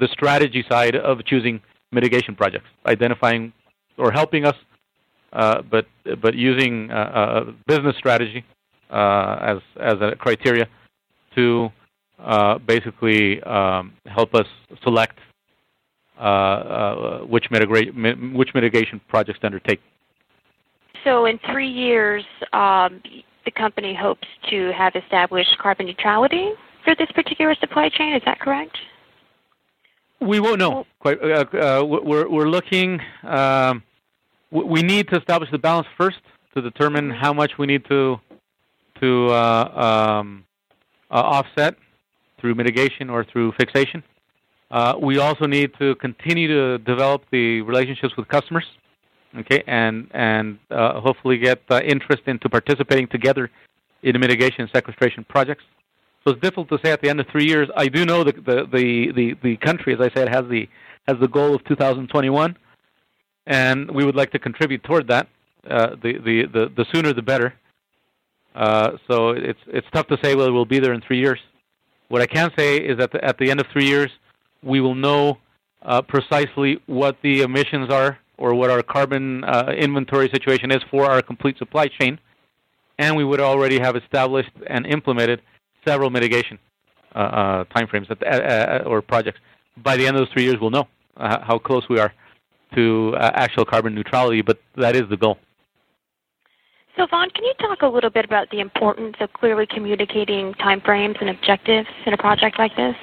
the 0.00 0.08
strategy 0.08 0.64
side 0.68 0.96
of 0.96 1.24
choosing 1.26 1.60
mitigation 1.92 2.34
projects, 2.34 2.66
identifying 2.86 3.52
or 3.98 4.10
helping 4.10 4.46
us, 4.46 4.56
uh, 5.32 5.62
but 5.62 5.86
but 6.22 6.34
using 6.34 6.90
uh, 6.90 7.44
a 7.46 7.52
business 7.68 7.94
strategy 7.96 8.44
uh, 8.90 9.36
as 9.40 9.58
as 9.80 9.94
a 10.00 10.16
criteria 10.16 10.66
to 11.34 11.70
uh, 12.18 12.58
basically 12.58 13.42
um, 13.42 13.92
help 14.06 14.34
us 14.34 14.46
select 14.82 15.18
uh, 16.18 16.22
uh, 16.22 17.18
which, 17.26 17.50
mitigate, 17.50 17.94
which 18.32 18.48
mitigation 18.54 18.98
projects 19.08 19.38
to 19.40 19.46
undertake. 19.46 19.80
So, 21.06 21.26
in 21.26 21.38
three 21.52 21.68
years, 21.70 22.24
um, 22.52 23.00
the 23.44 23.52
company 23.52 23.94
hopes 23.94 24.26
to 24.50 24.72
have 24.72 24.96
established 24.96 25.56
carbon 25.58 25.86
neutrality 25.86 26.50
for 26.84 26.96
this 26.96 27.08
particular 27.14 27.54
supply 27.60 27.88
chain. 27.88 28.12
Is 28.12 28.22
that 28.26 28.40
correct? 28.40 28.76
We 30.20 30.40
won't 30.40 30.58
know. 30.58 30.84
Quite. 30.98 31.22
Uh, 31.22 31.44
uh, 31.56 31.84
we're 31.84 32.28
we're 32.28 32.48
looking. 32.48 33.00
Um, 33.22 33.84
we 34.50 34.82
need 34.82 35.06
to 35.10 35.18
establish 35.18 35.48
the 35.52 35.58
balance 35.58 35.86
first 35.96 36.18
to 36.54 36.60
determine 36.60 37.10
how 37.10 37.32
much 37.32 37.52
we 37.56 37.68
need 37.68 37.84
to 37.84 38.18
to 39.00 39.28
uh, 39.28 40.18
um, 40.20 40.44
uh, 41.08 41.14
offset 41.14 41.76
through 42.40 42.56
mitigation 42.56 43.10
or 43.10 43.24
through 43.24 43.52
fixation. 43.52 44.02
Uh, 44.72 44.94
we 45.00 45.18
also 45.18 45.46
need 45.46 45.70
to 45.78 45.94
continue 45.96 46.48
to 46.48 46.78
develop 46.78 47.22
the 47.30 47.60
relationships 47.60 48.16
with 48.16 48.26
customers 48.26 48.64
okay, 49.38 49.62
and 49.66 50.08
and 50.12 50.58
uh, 50.70 51.00
hopefully 51.00 51.38
get 51.38 51.60
uh, 51.70 51.80
interest 51.84 52.22
into 52.26 52.48
participating 52.48 53.08
together 53.08 53.50
in 54.02 54.18
mitigation 54.20 54.62
and 54.62 54.70
sequestration 54.74 55.24
projects. 55.28 55.64
So 56.24 56.32
it's 56.32 56.40
difficult 56.40 56.68
to 56.70 56.78
say 56.84 56.90
at 56.90 57.00
the 57.02 57.08
end 57.08 57.20
of 57.20 57.26
three 57.28 57.46
years. 57.46 57.68
I 57.76 57.88
do 57.88 58.04
know 58.04 58.24
that 58.24 58.36
the 58.44 58.66
the 58.72 59.12
the, 59.12 59.34
the 59.42 59.56
country, 59.58 59.94
as 59.94 60.00
I 60.00 60.10
said, 60.14 60.28
has 60.28 60.44
the 60.48 60.68
has 61.06 61.16
the 61.20 61.28
goal 61.28 61.54
of 61.54 61.64
2021, 61.64 62.56
and 63.46 63.90
we 63.90 64.04
would 64.04 64.16
like 64.16 64.32
to 64.32 64.38
contribute 64.38 64.82
toward 64.84 65.08
that. 65.08 65.28
Uh, 65.68 65.90
the, 66.02 66.14
the 66.24 66.46
the 66.52 66.72
the 66.76 66.86
sooner 66.92 67.12
the 67.12 67.22
better. 67.22 67.54
Uh, 68.54 68.92
so 69.08 69.30
it's 69.30 69.60
it's 69.66 69.86
tough 69.92 70.06
to 70.08 70.16
say 70.22 70.34
whether 70.34 70.52
we'll 70.52 70.64
be 70.64 70.80
there 70.80 70.92
in 70.92 71.00
three 71.00 71.20
years. 71.20 71.38
What 72.08 72.22
I 72.22 72.26
can 72.26 72.50
say 72.56 72.76
is 72.76 72.98
that 72.98 73.12
the, 73.12 73.24
at 73.24 73.36
the 73.38 73.50
end 73.50 73.60
of 73.60 73.66
three 73.72 73.86
years, 73.86 74.10
we 74.62 74.80
will 74.80 74.94
know 74.94 75.38
uh, 75.82 76.02
precisely 76.02 76.80
what 76.86 77.16
the 77.22 77.42
emissions 77.42 77.90
are 77.90 78.18
or 78.38 78.54
what 78.54 78.70
our 78.70 78.82
carbon 78.82 79.44
uh, 79.44 79.72
inventory 79.76 80.28
situation 80.28 80.70
is 80.70 80.82
for 80.90 81.10
our 81.10 81.22
complete 81.22 81.56
supply 81.58 81.86
chain, 81.86 82.18
and 82.98 83.16
we 83.16 83.24
would 83.24 83.40
already 83.40 83.78
have 83.78 83.96
established 83.96 84.50
and 84.66 84.86
implemented 84.86 85.40
several 85.86 86.10
mitigation 86.10 86.58
uh, 87.14 87.18
uh 87.18 87.64
timeframes 87.64 88.10
uh, 88.10 88.26
uh, 88.26 88.82
or 88.86 89.00
projects. 89.00 89.38
By 89.78 89.96
the 89.96 90.06
end 90.06 90.16
of 90.16 90.20
those 90.20 90.32
three 90.32 90.44
years, 90.44 90.56
we'll 90.60 90.70
know 90.70 90.88
how 91.18 91.58
close 91.58 91.88
we 91.88 91.98
are 91.98 92.12
to 92.74 93.14
actual 93.18 93.64
carbon 93.64 93.94
neutrality, 93.94 94.42
but 94.42 94.58
that 94.76 94.96
is 94.96 95.08
the 95.08 95.16
goal. 95.16 95.38
Sylvain, 96.96 97.28
can 97.30 97.44
you 97.44 97.52
talk 97.58 97.82
a 97.82 97.86
little 97.86 98.08
bit 98.08 98.24
about 98.24 98.50
the 98.50 98.60
importance 98.60 99.16
of 99.20 99.30
clearly 99.34 99.66
communicating 99.66 100.54
timeframes 100.54 101.20
and 101.20 101.28
objectives 101.28 101.88
in 102.06 102.14
a 102.14 102.16
project 102.16 102.58
like 102.58 102.74
this? 102.74 102.96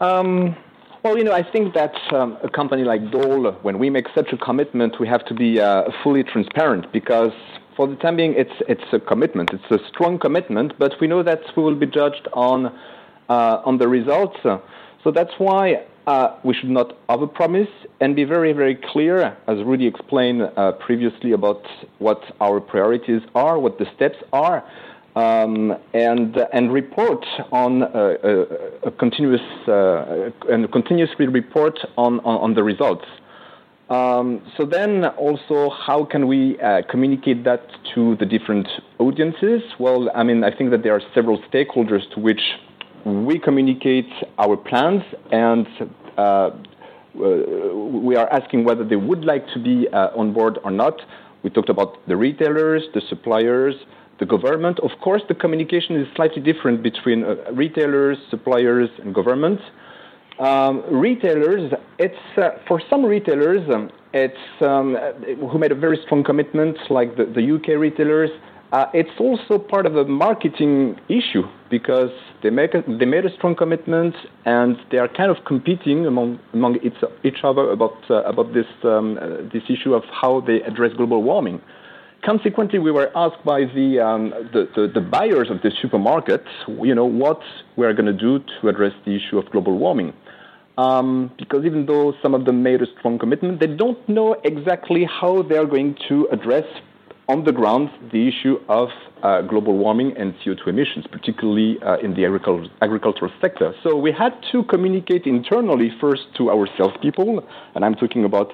Um, 0.00 0.56
well, 1.02 1.16
you 1.16 1.24
know, 1.24 1.32
I 1.32 1.42
think 1.42 1.74
that 1.74 1.94
um, 2.12 2.36
a 2.42 2.48
company 2.48 2.84
like 2.84 3.10
Dole, 3.10 3.52
when 3.62 3.78
we 3.78 3.88
make 3.88 4.06
such 4.14 4.32
a 4.32 4.36
commitment, 4.36 5.00
we 5.00 5.08
have 5.08 5.24
to 5.26 5.34
be 5.34 5.60
uh, 5.60 5.84
fully 6.02 6.22
transparent 6.22 6.92
because 6.92 7.32
for 7.76 7.86
the 7.86 7.96
time 7.96 8.16
being, 8.16 8.34
it's 8.36 8.52
it's 8.68 8.84
a 8.92 9.00
commitment. 9.00 9.50
It's 9.52 9.70
a 9.70 9.78
strong 9.88 10.18
commitment, 10.18 10.74
but 10.78 10.92
we 11.00 11.06
know 11.06 11.22
that 11.22 11.40
we 11.56 11.62
will 11.62 11.74
be 11.74 11.86
judged 11.86 12.28
on 12.34 12.66
uh, 13.28 13.62
on 13.64 13.78
the 13.78 13.88
results. 13.88 14.36
So 14.42 15.10
that's 15.10 15.32
why 15.38 15.86
uh, 16.06 16.36
we 16.44 16.52
should 16.52 16.68
not 16.68 16.94
overpromise 17.08 17.70
and 18.00 18.14
be 18.14 18.24
very, 18.24 18.52
very 18.52 18.74
clear, 18.92 19.36
as 19.46 19.56
Rudy 19.64 19.86
explained 19.86 20.42
uh, 20.42 20.72
previously, 20.72 21.32
about 21.32 21.62
what 21.98 22.20
our 22.40 22.60
priorities 22.60 23.22
are, 23.34 23.58
what 23.58 23.78
the 23.78 23.86
steps 23.96 24.18
are 24.32 24.62
um, 25.16 25.76
and 25.92 26.36
and 26.52 26.72
report 26.72 27.24
on 27.52 27.82
uh, 27.82 28.14
a, 28.22 28.88
a 28.88 28.90
continuous 28.92 29.40
uh, 29.68 30.30
and 30.48 30.70
continuously 30.72 31.26
report 31.26 31.78
on, 31.96 32.20
on, 32.20 32.40
on 32.40 32.54
the 32.54 32.62
results. 32.62 33.04
Um, 33.88 34.40
so 34.56 34.64
then 34.64 35.04
also 35.04 35.70
how 35.70 36.04
can 36.04 36.28
we 36.28 36.60
uh, 36.60 36.82
communicate 36.88 37.42
that 37.44 37.62
to 37.94 38.14
the 38.16 38.26
different 38.26 38.68
audiences? 38.98 39.62
Well, 39.80 40.10
I 40.14 40.22
mean 40.22 40.44
I 40.44 40.56
think 40.56 40.70
that 40.70 40.82
there 40.84 40.94
are 40.94 41.02
several 41.14 41.42
stakeholders 41.52 42.08
to 42.14 42.20
which 42.20 42.42
we 43.04 43.38
communicate 43.38 44.10
our 44.38 44.56
plans 44.56 45.02
and 45.32 45.66
uh, 46.16 46.50
we 47.14 48.14
are 48.14 48.32
asking 48.32 48.64
whether 48.64 48.84
they 48.84 48.96
would 48.96 49.24
like 49.24 49.44
to 49.54 49.58
be 49.58 49.88
uh, 49.92 50.10
on 50.16 50.32
board 50.32 50.58
or 50.62 50.70
not. 50.70 51.00
We 51.42 51.50
talked 51.50 51.70
about 51.70 52.06
the 52.06 52.16
retailers, 52.16 52.84
the 52.94 53.00
suppliers, 53.08 53.74
the 54.20 54.26
government. 54.26 54.78
Of 54.80 54.90
course, 55.02 55.22
the 55.28 55.34
communication 55.34 55.96
is 55.96 56.06
slightly 56.14 56.42
different 56.42 56.82
between 56.82 57.24
uh, 57.24 57.34
retailers, 57.52 58.18
suppliers, 58.30 58.90
and 59.02 59.14
government. 59.14 59.60
Um, 60.38 60.84
retailers, 60.90 61.72
it's 61.98 62.38
uh, 62.38 62.50
for 62.68 62.80
some 62.88 63.04
retailers, 63.04 63.68
um, 63.68 63.90
it's 64.14 64.62
um, 64.62 64.96
who 65.50 65.58
made 65.58 65.72
a 65.72 65.74
very 65.74 65.98
strong 66.04 66.24
commitment, 66.24 66.78
like 66.88 67.16
the, 67.16 67.24
the 67.24 67.54
UK 67.56 67.78
retailers. 67.78 68.30
Uh, 68.72 68.86
it's 68.94 69.10
also 69.18 69.58
part 69.58 69.84
of 69.84 69.96
a 69.96 70.04
marketing 70.04 70.96
issue 71.08 71.42
because 71.70 72.10
they 72.42 72.50
make 72.50 72.72
a, 72.72 72.82
they 72.98 73.04
made 73.04 73.26
a 73.26 73.34
strong 73.34 73.56
commitment 73.56 74.14
and 74.44 74.76
they 74.92 74.98
are 74.98 75.08
kind 75.08 75.30
of 75.30 75.44
competing 75.44 76.06
among 76.06 76.38
among 76.52 76.76
each, 76.76 76.94
each 77.24 77.42
other 77.42 77.70
about 77.70 77.98
uh, 78.08 78.22
about 78.22 78.54
this 78.54 78.66
um, 78.84 79.18
uh, 79.20 79.42
this 79.52 79.64
issue 79.68 79.92
of 79.92 80.04
how 80.12 80.40
they 80.46 80.62
address 80.62 80.92
global 80.96 81.22
warming. 81.22 81.60
Consequently, 82.24 82.78
we 82.78 82.90
were 82.90 83.10
asked 83.16 83.42
by 83.44 83.60
the, 83.64 83.98
um, 83.98 84.30
the, 84.52 84.68
the, 84.76 84.88
the, 84.94 85.00
buyers 85.00 85.48
of 85.48 85.62
the 85.62 85.70
supermarkets, 85.82 86.46
you 86.84 86.94
know, 86.94 87.06
what 87.06 87.40
we're 87.76 87.94
going 87.94 88.06
to 88.06 88.12
do 88.12 88.38
to 88.60 88.68
address 88.68 88.92
the 89.06 89.16
issue 89.16 89.38
of 89.38 89.50
global 89.50 89.78
warming. 89.78 90.12
Um, 90.76 91.30
because 91.38 91.64
even 91.64 91.86
though 91.86 92.14
some 92.22 92.34
of 92.34 92.44
them 92.44 92.62
made 92.62 92.82
a 92.82 92.86
strong 92.98 93.18
commitment, 93.18 93.60
they 93.60 93.66
don't 93.66 94.06
know 94.08 94.36
exactly 94.44 95.04
how 95.04 95.42
they're 95.42 95.66
going 95.66 95.96
to 96.08 96.28
address 96.30 96.64
on 97.28 97.44
the 97.44 97.52
ground 97.52 97.88
the 98.12 98.28
issue 98.28 98.58
of 98.68 98.88
uh, 99.22 99.40
global 99.42 99.76
warming 99.78 100.16
and 100.16 100.34
CO2 100.44 100.68
emissions, 100.68 101.06
particularly 101.10 101.78
uh, 101.82 101.98
in 101.98 102.12
the 102.14 102.22
agricul- 102.22 102.68
agricultural 102.82 103.30
sector. 103.40 103.72
So 103.82 103.96
we 103.96 104.12
had 104.12 104.32
to 104.52 104.64
communicate 104.64 105.26
internally 105.26 105.90
first 106.00 106.22
to 106.38 106.50
our 106.50 106.68
salespeople, 106.76 107.46
and 107.74 107.84
I'm 107.84 107.94
talking 107.94 108.24
about 108.24 108.52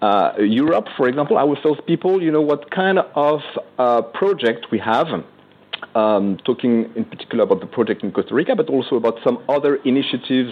uh, 0.00 0.32
Europe, 0.38 0.86
for 0.96 1.08
example, 1.08 1.38
our 1.38 1.56
salespeople, 1.62 2.22
you 2.22 2.30
know, 2.30 2.42
what 2.42 2.70
kind 2.70 2.98
of 3.14 3.40
uh, 3.78 4.02
project 4.02 4.66
we 4.70 4.78
have. 4.78 5.06
Um, 5.94 6.38
talking 6.44 6.90
in 6.96 7.04
particular 7.04 7.44
about 7.44 7.60
the 7.60 7.66
project 7.66 8.02
in 8.02 8.10
Costa 8.10 8.34
Rica, 8.34 8.56
but 8.56 8.68
also 8.68 8.96
about 8.96 9.18
some 9.22 9.44
other 9.48 9.76
initiatives 9.84 10.50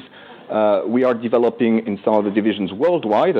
uh, 0.50 0.82
we 0.86 1.04
are 1.04 1.14
developing 1.14 1.84
in 1.86 1.98
some 2.04 2.14
of 2.14 2.24
the 2.24 2.30
divisions 2.30 2.72
worldwide, 2.72 3.36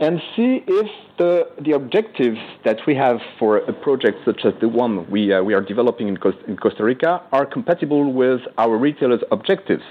and 0.00 0.20
see 0.34 0.64
if 0.66 0.90
the, 1.18 1.48
the 1.60 1.72
objectives 1.72 2.38
that 2.64 2.78
we 2.86 2.94
have 2.94 3.18
for 3.38 3.58
a 3.58 3.72
project 3.72 4.18
such 4.24 4.40
as 4.44 4.52
the 4.60 4.68
one 4.68 5.08
we, 5.10 5.32
uh, 5.32 5.42
we 5.42 5.54
are 5.54 5.60
developing 5.60 6.08
in, 6.08 6.16
Costa, 6.16 6.44
in 6.46 6.56
Costa 6.56 6.84
Rica 6.84 7.22
are 7.32 7.46
compatible 7.46 8.12
with 8.12 8.40
our 8.58 8.76
retailers' 8.76 9.22
objectives. 9.30 9.82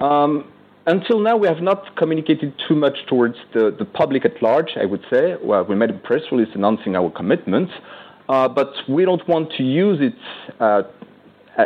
Um, 0.00 0.50
until 0.86 1.20
now, 1.20 1.36
we 1.36 1.48
have 1.48 1.60
not 1.60 1.96
communicated 1.96 2.54
too 2.68 2.76
much 2.76 2.96
towards 3.08 3.36
the, 3.52 3.74
the 3.76 3.84
public 3.84 4.24
at 4.24 4.40
large, 4.40 4.70
I 4.80 4.84
would 4.84 5.04
say. 5.10 5.36
Well, 5.42 5.64
we 5.64 5.74
made 5.74 5.90
a 5.90 5.98
press 5.98 6.22
release 6.30 6.48
announcing 6.54 6.94
our 6.94 7.10
commitment, 7.10 7.70
uh, 8.28 8.48
but 8.48 8.72
we 8.88 9.04
don't 9.04 9.26
want 9.28 9.50
to 9.56 9.64
use 9.64 9.98
it 10.00 10.14
uh, 10.60 10.82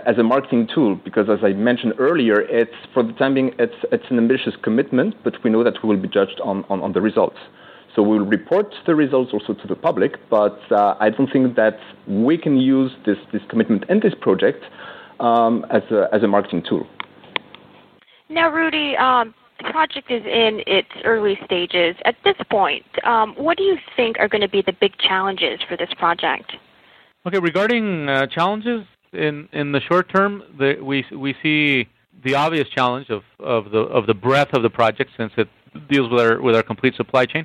as 0.07 0.17
a 0.19 0.23
marketing 0.23 0.69
tool 0.75 0.95
because, 0.97 1.29
as 1.29 1.41
I 1.43 1.53
mentioned 1.53 1.95
earlier, 1.99 2.41
it's 2.41 2.75
for 2.95 3.03
the 3.03 3.13
time 3.13 3.35
being, 3.35 3.53
it's, 3.59 3.75
it's 3.93 4.05
an 4.09 4.19
ambitious 4.19 4.55
commitment, 4.63 5.15
but 5.23 5.35
we 5.45 5.51
know 5.51 5.65
that 5.65 5.83
we 5.83 5.89
will 5.89 6.01
be 6.01 6.09
judged 6.09 6.41
on, 6.43 6.65
on, 6.71 6.81
on 6.81 6.93
the 6.93 7.01
results. 7.01 7.39
So 7.95 8.03
we'll 8.03 8.21
report 8.25 8.73
the 8.87 8.95
results 8.95 9.33
also 9.33 9.53
to 9.53 9.67
the 9.67 9.75
public, 9.75 10.13
but 10.31 10.61
uh, 10.71 10.97
I 11.01 11.11
don't 11.11 11.31
think 11.31 11.57
that 11.57 11.79
we 12.07 12.39
can 12.39 12.57
use 12.57 12.93
this, 13.05 13.19
this 13.33 13.43
commitment 13.49 13.85
and 13.89 14.01
this 14.01 14.15
project 14.21 14.65
um, 15.19 15.67
as, 15.71 15.83
a, 15.91 16.09
as 16.13 16.23
a 16.23 16.29
marketing 16.29 16.63
tool. 16.67 16.87
Now, 18.31 18.49
Rudy, 18.49 18.97
um, 18.97 19.35
the 19.59 19.73
project 19.73 20.09
is 20.09 20.23
in 20.25 20.63
its 20.69 20.89
early 21.05 21.37
stages. 21.45 21.97
At 22.05 22.15
this 22.25 22.37
point, 22.49 22.87
um, 23.05 23.35
what 23.37 23.59
do 23.59 23.65
you 23.65 23.77
think 23.97 24.19
are 24.21 24.29
going 24.29 24.41
to 24.41 24.49
be 24.49 24.63
the 24.63 24.73
big 24.81 24.97
challenges 24.99 25.59
for 25.69 25.77
this 25.77 25.93
project? 25.99 26.53
Okay, 27.27 27.41
regarding 27.41 28.09
uh, 28.09 28.27
challenges 28.29 28.87
in 29.13 29.49
in 29.53 29.73
the 29.73 29.81
short 29.81 30.09
term, 30.15 30.45
the, 30.59 30.77
we 30.81 31.05
we 31.15 31.35
see 31.43 31.89
the 32.25 32.37
obvious 32.37 32.69
challenge 32.69 33.11
of, 33.11 33.23
of 33.41 33.73
the 33.73 33.81
of 33.81 34.07
the 34.07 34.15
breadth 34.15 34.55
of 34.55 34.63
the 34.63 34.71
project 34.71 35.11
since 35.17 35.33
it 35.37 35.49
deals 35.91 36.09
with 36.11 36.21
our 36.21 36.41
with 36.41 36.55
our 36.55 36.63
complete 36.63 36.95
supply 36.95 37.27
chain. 37.27 37.45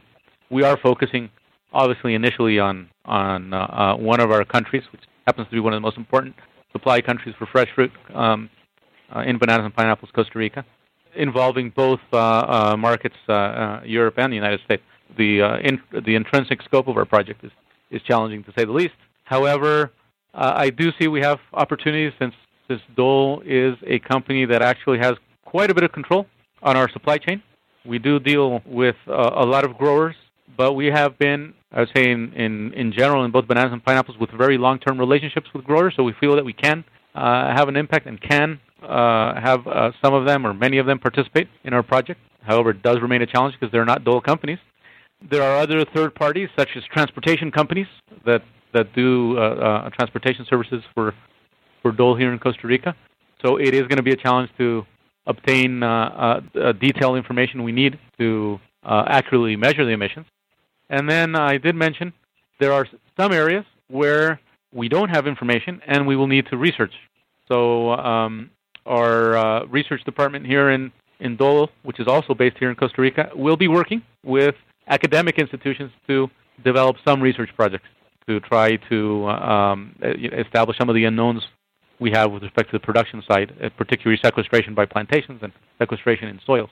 We 0.52 0.63
are 0.63 0.78
focusing 0.78 1.32
obviously 1.74 2.13
initially 2.13 2.60
on 2.60 2.89
on 3.06 3.54
uh, 3.54 3.58
uh, 3.58 3.95
one 3.98 4.19
of 4.19 4.30
our 4.30 4.45
countries, 4.45 4.84
which 4.91 5.02
happens 5.26 5.48
to 5.48 5.52
be 5.52 5.60
one 5.60 5.74
of 5.74 5.78
the 5.78 5.86
most 5.86 5.98
important 5.98 6.36
supply 6.71 7.02
countries 7.02 7.34
for 7.39 7.48
fresh 7.48 7.69
fruit 7.74 7.91
um, 8.13 8.52
uh, 9.13 9.21
in 9.21 9.39
bananas 9.39 9.65
and 9.65 9.76
pineapples, 9.76 10.12
Costa 10.13 10.38
Rica 10.38 10.63
involving 11.15 11.69
both 11.69 11.99
uh, 12.13 12.17
uh, 12.17 12.75
markets, 12.78 13.15
uh, 13.28 13.82
Europe 13.84 14.15
and 14.17 14.32
the 14.32 14.36
United 14.36 14.62
States. 14.65 14.84
The 15.17 15.39
in, 15.63 15.82
the 15.91 16.15
intrinsic 16.15 16.62
scope 16.63 16.88
of 16.88 16.97
our 16.97 17.06
project 17.06 17.43
is 17.43 17.51
is 17.91 18.01
challenging 18.01 18.43
to 18.43 18.54
say 18.58 18.65
the 18.65 18.71
least. 18.71 18.95
However, 19.23 19.91
I 20.34 20.69
do 20.69 20.91
see 20.99 21.08
we 21.08 21.21
have 21.21 21.39
opportunities 21.54 22.13
since 22.19 22.34
since 22.67 22.82
Dole 22.95 23.41
is 23.45 23.75
a 23.86 23.99
company 23.99 24.45
that 24.45 24.62
actually 24.62 24.99
has 24.99 25.15
quite 25.45 25.69
a 25.69 25.73
bit 25.73 25.84
of 25.84 25.91
control 25.91 26.25
on 26.63 26.75
our 26.75 26.89
supply 26.89 27.17
chain. 27.17 27.41
We 27.86 27.99
do 27.99 28.19
deal 28.19 28.62
with 28.65 28.95
uh, 29.08 29.32
a 29.36 29.45
lot 29.45 29.63
of 29.63 29.78
growers, 29.78 30.15
but 30.58 30.73
we 30.73 30.88
have 30.88 31.19
been, 31.19 31.54
I 31.71 31.82
would 31.82 31.89
say, 31.95 32.10
in, 32.10 32.34
in, 32.34 32.73
in 32.73 32.91
general, 32.91 33.23
in 33.23 33.32
both 33.32 33.47
bananas 33.47 33.73
and 33.73 33.84
pineapples, 33.86 34.17
with 34.17 34.32
very 34.32 34.58
long 34.58 34.80
term 34.80 34.99
relationships 34.99 35.47
with 35.54 35.63
growers. 35.63 35.93
So 35.95 36.04
we 36.04 36.13
feel 36.19 36.36
that 36.36 36.45
we 36.45 36.54
can 36.54 36.84
have 37.15 37.67
an 37.67 37.75
impact 37.75 38.06
and 38.06 38.21
can 38.21 38.60
uh, 38.82 39.39
have 39.39 39.65
uh, 39.67 39.91
some 40.04 40.13
of 40.13 40.25
them 40.25 40.45
or 40.45 40.54
many 40.54 40.78
of 40.78 40.86
them 40.86 40.99
participate 40.99 41.47
in 41.63 41.73
our 41.73 41.84
project. 41.84 42.19
However, 42.43 42.71
it 42.71 42.84
does 42.84 42.97
remain 43.01 43.21
a 43.21 43.25
challenge 43.25 43.56
because 43.60 43.71
they're 43.71 43.86
not 43.86 44.04
Dole 44.04 44.21
companies. 44.21 44.60
There 45.30 45.41
are 45.41 45.58
other 45.58 45.86
third 45.86 46.13
parties, 46.13 46.49
such 46.58 46.69
as 46.75 46.84
transportation 46.93 47.51
companies, 47.51 47.88
that 48.25 48.43
that 48.73 48.93
do 48.93 49.38
uh, 49.38 49.41
uh, 49.41 49.89
transportation 49.91 50.45
services 50.49 50.84
for 50.93 51.13
for 51.82 51.91
Dole 51.91 52.15
here 52.15 52.32
in 52.32 52.39
Costa 52.39 52.67
Rica. 52.67 52.95
So 53.43 53.58
it 53.58 53.73
is 53.73 53.82
going 53.84 53.97
to 53.97 54.04
be 54.04 54.12
a 54.12 54.17
challenge 54.17 54.49
to 54.58 54.86
obtain 55.25 55.82
uh, 55.82 56.41
uh, 56.54 56.71
detailed 56.73 57.17
information 57.17 57.63
we 57.63 57.71
need 57.71 57.97
to 58.19 58.60
accurately 58.84 59.56
measure 59.56 59.84
the 59.84 59.91
emissions. 59.91 60.28
And 60.89 61.10
then 61.10 61.36
I 61.36 61.58
did 61.58 61.75
mention 61.75 62.13
there 62.60 62.71
are 62.71 62.88
some 63.17 63.32
areas 63.32 63.65
where 63.88 64.39
we 64.76 64.90
don't 64.90 65.10
have 65.10 65.26
information 65.26 65.82
and 65.88 66.06
we 66.06 66.16
will 66.16 66.28
need 66.28 66.46
to 66.52 66.58
research. 66.58 66.94
So 67.48 67.92
um, 67.94 68.52
our 68.86 69.38
uh, 69.38 69.66
research 69.68 70.04
department 70.04 70.46
here 70.46 70.70
in, 70.70 70.92
in 71.20 71.38
Dole, 71.38 71.70
which 71.84 72.00
is 72.00 72.08
also 72.08 72.34
based 72.34 72.58
here 72.60 72.70
in 72.70 72.76
Costa 72.76 73.02
Rica, 73.02 73.30
will 73.36 73.58
be 73.58 73.70
working 73.70 74.04
with 74.24 74.56
academic 74.88 75.40
institutions 75.40 75.92
to 76.08 76.30
develop 76.64 76.98
some 77.08 77.22
research 77.22 77.50
projects 77.56 77.88
to 78.28 78.40
try 78.42 78.76
to 78.90 79.28
um, 79.30 79.96
establish 80.02 80.78
some 80.78 80.90
of 80.90 80.96
the 80.96 81.06
unknowns 81.06 81.42
we 82.00 82.12
have 82.12 82.32
with 82.32 82.44
respect 82.44 82.70
to 82.72 82.78
the 82.78 82.86
production 82.86 83.24
side, 83.30 83.54
particularly 83.78 84.20
sequestration 84.24 84.76
by 84.76 84.86
plantations 84.86 85.40
and 85.42 85.54
sequestration 85.80 86.28
in 86.28 86.40
soils. 86.46 86.70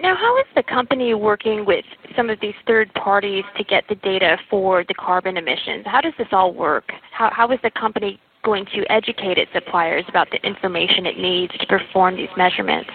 Now, 0.00 0.14
how 0.14 0.38
is 0.38 0.46
the 0.54 0.62
company 0.62 1.12
working 1.14 1.64
with 1.64 1.84
some 2.16 2.30
of 2.30 2.38
these 2.40 2.54
third 2.66 2.92
parties 2.94 3.44
to 3.56 3.64
get 3.64 3.84
the 3.88 3.96
data 3.96 4.38
for 4.48 4.84
the 4.84 4.94
carbon 4.94 5.36
emissions? 5.36 5.84
How 5.86 6.00
does 6.00 6.12
this 6.18 6.28
all 6.30 6.54
work? 6.54 6.92
How, 7.12 7.30
how 7.32 7.50
is 7.50 7.58
the 7.62 7.70
company 7.70 8.20
going 8.44 8.64
to 8.66 8.84
educate 8.90 9.38
its 9.38 9.50
suppliers 9.52 10.04
about 10.08 10.30
the 10.30 10.38
information 10.46 11.04
it 11.04 11.18
needs 11.18 11.52
to 11.58 11.66
perform 11.66 12.16
these 12.16 12.28
measurements? 12.36 12.90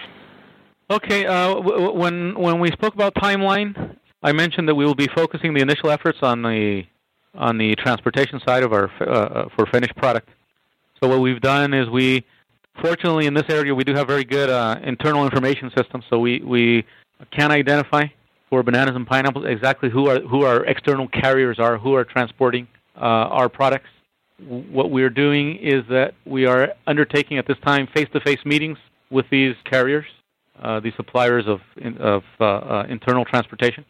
Okay, 0.90 1.26
uh, 1.26 1.54
w- 1.54 1.92
when 1.92 2.38
when 2.38 2.60
we 2.60 2.70
spoke 2.70 2.94
about 2.94 3.14
timeline, 3.14 3.96
I 4.22 4.32
mentioned 4.32 4.68
that 4.68 4.74
we 4.74 4.84
will 4.84 4.94
be 4.94 5.08
focusing 5.14 5.54
the 5.54 5.60
initial 5.60 5.90
efforts 5.90 6.18
on 6.22 6.42
the 6.42 6.84
on 7.34 7.58
the 7.58 7.74
transportation 7.76 8.40
side 8.46 8.62
of 8.62 8.72
our 8.72 8.90
uh, 9.00 9.04
uh, 9.04 9.48
for 9.56 9.66
finished 9.66 9.96
product. 9.96 10.28
So 11.02 11.08
what 11.08 11.20
we've 11.20 11.40
done 11.40 11.74
is 11.74 11.88
we, 11.90 12.24
fortunately 12.80 13.26
in 13.26 13.34
this 13.34 13.44
area, 13.48 13.74
we 13.74 13.84
do 13.84 13.94
have 13.94 14.06
very 14.06 14.24
good 14.24 14.50
uh, 14.50 14.76
internal 14.82 15.24
information 15.24 15.70
systems. 15.76 16.04
So 16.10 16.18
we 16.18 16.40
we 16.40 16.84
can 17.30 17.50
identify 17.50 18.06
for 18.50 18.62
bananas 18.62 18.94
and 18.94 19.06
pineapples 19.06 19.46
exactly 19.46 19.90
who 19.90 20.08
are 20.08 20.20
who 20.20 20.44
our 20.44 20.64
external 20.64 21.08
carriers 21.08 21.58
are, 21.58 21.78
who 21.78 21.94
are 21.94 22.04
transporting 22.04 22.66
uh, 22.96 23.00
our 23.38 23.48
products. 23.48 23.88
What 24.48 24.90
we 24.90 25.02
are 25.04 25.10
doing 25.10 25.56
is 25.56 25.84
that 25.90 26.14
we 26.26 26.46
are 26.46 26.70
undertaking 26.86 27.38
at 27.38 27.46
this 27.46 27.56
time 27.64 27.86
face-to-face 27.94 28.40
meetings 28.44 28.78
with 29.10 29.26
these 29.30 29.54
carriers, 29.64 30.06
uh, 30.60 30.80
these 30.80 30.92
suppliers 30.96 31.44
of 31.46 31.60
of 32.00 32.22
uh, 32.40 32.84
internal 32.88 33.24
transportation 33.24 33.84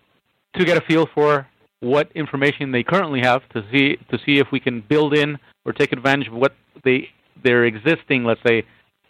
to 0.57 0.65
get 0.65 0.77
a 0.77 0.81
feel 0.83 1.07
for 1.15 1.47
what 1.81 2.11
information 2.15 2.73
they 2.73 2.83
currently 2.83 3.21
have 3.21 3.47
to 3.51 3.63
see 3.73 3.97
to 4.11 4.19
see 4.25 4.39
if 4.39 4.49
we 4.53 4.61
can 4.61 4.81
build 4.81 5.15
in 5.15 5.39
or 5.65 5.73
take 5.73 5.93
advantage 5.93 6.29
of 6.29 6.35
what 6.35 6.55
they 6.85 7.09
their 7.43 7.65
existing, 7.65 8.25
let's 8.25 8.41
say, 8.47 8.65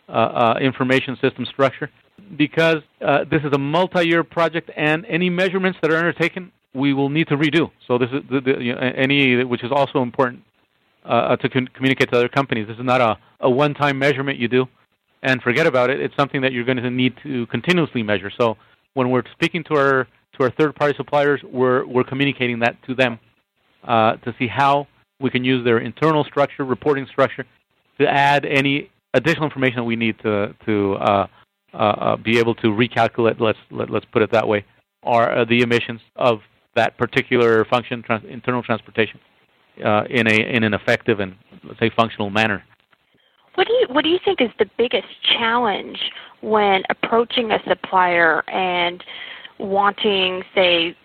uh, 0.08 0.12
uh, 0.12 0.58
information 0.60 1.16
system 1.20 1.44
structure. 1.46 1.90
Because 2.36 2.78
uh, 3.04 3.24
this 3.30 3.42
is 3.42 3.52
a 3.52 3.58
multi-year 3.58 4.24
project, 4.24 4.70
and 4.76 5.04
any 5.06 5.28
measurements 5.28 5.78
that 5.82 5.90
are 5.90 5.96
undertaken, 5.96 6.52
we 6.72 6.92
will 6.94 7.08
need 7.08 7.28
to 7.28 7.36
redo. 7.36 7.70
So 7.86 7.98
this 7.98 8.08
is 8.10 8.22
the, 8.30 8.40
the, 8.40 8.62
you 8.62 8.72
know, 8.74 8.80
any 8.80 9.44
which 9.44 9.64
is 9.64 9.72
also 9.72 10.00
important 10.02 10.42
uh, 11.04 11.36
to 11.36 11.48
con- 11.48 11.68
communicate 11.74 12.10
to 12.10 12.16
other 12.16 12.28
companies. 12.28 12.66
This 12.66 12.78
is 12.78 12.84
not 12.84 13.00
a, 13.00 13.18
a 13.40 13.50
one-time 13.50 13.98
measurement 13.98 14.38
you 14.38 14.48
do 14.48 14.66
and 15.22 15.42
forget 15.42 15.66
about 15.66 15.90
it. 15.90 16.00
It's 16.00 16.14
something 16.16 16.42
that 16.42 16.52
you're 16.52 16.64
going 16.64 16.78
to 16.78 16.90
need 16.90 17.14
to 17.22 17.46
continuously 17.46 18.02
measure. 18.02 18.30
So 18.38 18.56
when 18.94 19.10
we're 19.10 19.24
speaking 19.32 19.64
to 19.64 19.74
our 19.74 20.06
to 20.34 20.44
our 20.44 20.50
third-party 20.50 20.94
suppliers, 20.96 21.40
we're 21.44 21.86
we're 21.86 22.04
communicating 22.04 22.58
that 22.60 22.76
to 22.86 22.94
them 22.94 23.18
uh, 23.84 24.16
to 24.16 24.34
see 24.38 24.48
how 24.48 24.86
we 25.20 25.30
can 25.30 25.44
use 25.44 25.64
their 25.64 25.78
internal 25.78 26.24
structure, 26.24 26.64
reporting 26.64 27.06
structure, 27.06 27.44
to 27.98 28.08
add 28.08 28.44
any 28.44 28.90
additional 29.14 29.44
information 29.44 29.76
that 29.76 29.84
we 29.84 29.96
need 29.96 30.18
to 30.20 30.54
to 30.66 30.94
uh, 30.94 31.26
uh, 31.72 31.76
uh 31.76 32.16
be 32.16 32.38
able 32.38 32.54
to 32.56 32.68
recalculate. 32.68 33.40
Let's 33.40 33.58
let, 33.70 33.88
us 33.88 33.90
let 33.92 34.02
us 34.02 34.08
put 34.12 34.22
it 34.22 34.32
that 34.32 34.46
way, 34.46 34.64
are 35.02 35.38
uh, 35.38 35.44
the 35.44 35.60
emissions 35.60 36.00
of 36.16 36.40
that 36.74 36.96
particular 36.98 37.64
function, 37.66 38.02
trans- 38.02 38.24
internal 38.28 38.62
transportation, 38.62 39.20
uh, 39.84 40.04
in 40.10 40.26
a 40.26 40.34
in 40.34 40.64
an 40.64 40.74
effective 40.74 41.20
and 41.20 41.34
let's 41.64 41.78
say 41.78 41.90
functional 41.96 42.30
manner. 42.30 42.62
What 43.54 43.68
do 43.68 43.72
you 43.74 43.86
what 43.90 44.02
do 44.02 44.10
you 44.10 44.18
think 44.24 44.40
is 44.40 44.50
the 44.58 44.66
biggest 44.76 45.08
challenge 45.38 45.98
when 46.40 46.82
approaching 46.90 47.52
a 47.52 47.58
supplier 47.66 48.42
and 48.50 49.02
wanting, 49.58 50.42
say, 50.54 50.96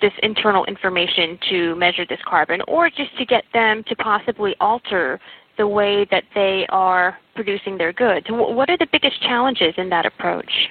this 0.00 0.12
internal 0.22 0.64
information 0.66 1.38
to 1.48 1.74
measure 1.76 2.04
this 2.06 2.20
carbon, 2.26 2.60
or 2.68 2.90
just 2.90 3.16
to 3.18 3.24
get 3.24 3.44
them 3.54 3.82
to 3.88 3.96
possibly 3.96 4.54
alter 4.60 5.18
the 5.56 5.66
way 5.66 6.06
that 6.10 6.24
they 6.34 6.66
are 6.68 7.18
producing 7.34 7.78
their 7.78 7.92
goods. 7.92 8.26
What 8.28 8.70
are 8.70 8.76
the 8.76 8.88
biggest 8.90 9.20
challenges 9.22 9.74
in 9.76 9.88
that 9.90 10.06
approach? 10.06 10.70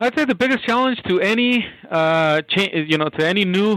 I'd 0.00 0.16
say 0.16 0.24
the 0.24 0.34
biggest 0.34 0.64
challenge 0.64 1.02
to 1.08 1.20
any, 1.20 1.66
uh, 1.90 2.40
cha- 2.48 2.74
you 2.74 2.96
know, 2.96 3.08
to 3.10 3.26
any 3.26 3.44
new 3.44 3.76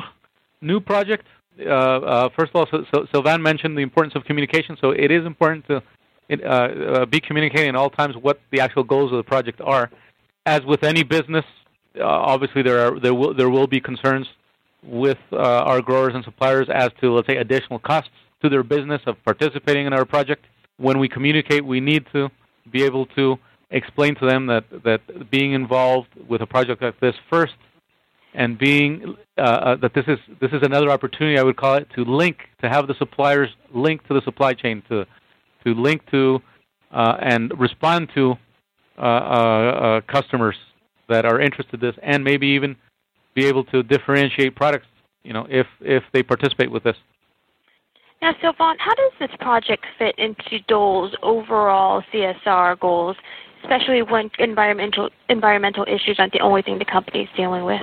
new 0.62 0.80
project. 0.80 1.26
Uh, 1.60 1.70
uh, 1.70 2.30
first 2.38 2.52
of 2.52 2.56
all, 2.56 2.68
so, 2.72 2.86
so 2.94 3.06
Sylvain 3.12 3.42
mentioned 3.42 3.78
the 3.78 3.82
importance 3.82 4.16
of 4.16 4.24
communication. 4.24 4.78
So 4.80 4.92
it 4.92 5.12
is 5.12 5.26
important 5.26 5.68
to 5.68 5.84
uh, 6.32 6.48
uh, 6.48 7.06
be 7.06 7.20
communicating 7.20 7.70
at 7.70 7.76
all 7.76 7.90
times 7.90 8.16
what 8.16 8.40
the 8.52 8.62
actual 8.62 8.84
goals 8.84 9.12
of 9.12 9.18
the 9.18 9.24
project 9.24 9.60
are. 9.62 9.92
As 10.46 10.62
with 10.64 10.84
any 10.84 11.04
business, 11.04 11.46
uh, 12.00 12.06
obviously 12.06 12.64
there 12.64 12.80
are 12.80 13.00
there 13.00 13.14
will 13.14 13.34
there 13.34 13.50
will 13.50 13.68
be 13.68 13.82
concerns 13.82 14.28
with 14.82 15.20
our 15.32 15.82
growers 15.82 16.14
and 16.16 16.24
suppliers 16.24 16.68
as 16.74 16.90
to 17.02 17.14
let's 17.14 17.28
say 17.28 17.38
additional 17.38 17.80
costs 17.80 18.12
to 18.44 18.50
their 18.50 18.64
business 18.64 19.02
of 19.06 19.16
participating 19.24 19.86
in 19.88 19.94
our 19.94 20.06
project. 20.06 20.46
When 20.78 21.00
we 21.00 21.08
communicate, 21.08 21.66
we 21.66 21.80
need 21.80 22.06
to 22.14 22.30
be 22.72 22.84
able 22.84 23.06
to 23.18 23.38
explain 23.72 24.16
to 24.16 24.26
them 24.26 24.46
that 24.48 24.66
that 24.84 25.32
being 25.32 25.54
involved 25.54 26.10
with 26.30 26.42
a 26.42 26.46
project 26.46 26.82
like 26.82 27.00
this 27.00 27.16
first 27.30 27.56
and 28.36 28.58
being 28.58 29.16
uh, 29.38 29.42
uh, 29.42 29.76
that 29.78 29.94
this 29.94 30.06
is 30.08 30.20
this 30.40 30.52
is 30.52 30.62
another 30.62 30.90
opportunity 30.90 31.38
I 31.38 31.44
would 31.44 31.58
call 31.58 31.76
it 31.76 31.88
to 31.96 32.04
link 32.04 32.38
to 32.62 32.70
have 32.70 32.88
the 32.88 32.96
suppliers 32.96 33.50
link 33.74 34.06
to 34.08 34.14
the 34.14 34.22
supply 34.22 34.54
chain 34.54 34.84
to 34.90 35.06
to 35.66 35.74
link 35.74 36.02
to 36.12 36.40
uh, 36.92 37.18
and 37.20 37.52
respond 37.60 38.10
to 38.16 38.36
uh, 38.98 39.02
uh, 39.02 40.02
customers 40.02 40.56
that 41.10 41.26
are 41.26 41.42
interested 41.42 41.76
in 41.76 41.90
this, 41.90 41.96
and 42.04 42.24
maybe 42.24 42.48
even 42.48 42.76
be 43.34 43.46
able 43.46 43.64
to 43.66 43.84
differentiate 43.84 44.56
products. 44.56 44.88
You 45.24 45.34
know, 45.34 45.48
if 45.50 45.68
if 45.82 46.04
they 46.14 46.24
participate 46.24 46.72
with 46.72 46.84
this. 46.84 46.96
Now, 48.24 48.34
Sylvain, 48.40 48.78
how 48.80 48.96
does 48.96 49.12
this 49.20 49.32
project 49.42 49.86
fit 50.00 50.16
into 50.18 50.64
Dole's 50.70 51.14
overall 51.24 52.02
CSR 52.14 52.80
goals, 52.80 53.18
especially 53.62 54.02
when 54.02 54.32
environmental 54.40 55.10
environmental 55.28 55.84
issues 55.90 56.16
aren't 56.20 56.32
the 56.32 56.40
only 56.40 56.62
thing 56.62 56.80
the 56.80 56.86
company 56.86 57.24
is 57.24 57.30
dealing 57.36 57.66
with? 57.66 57.82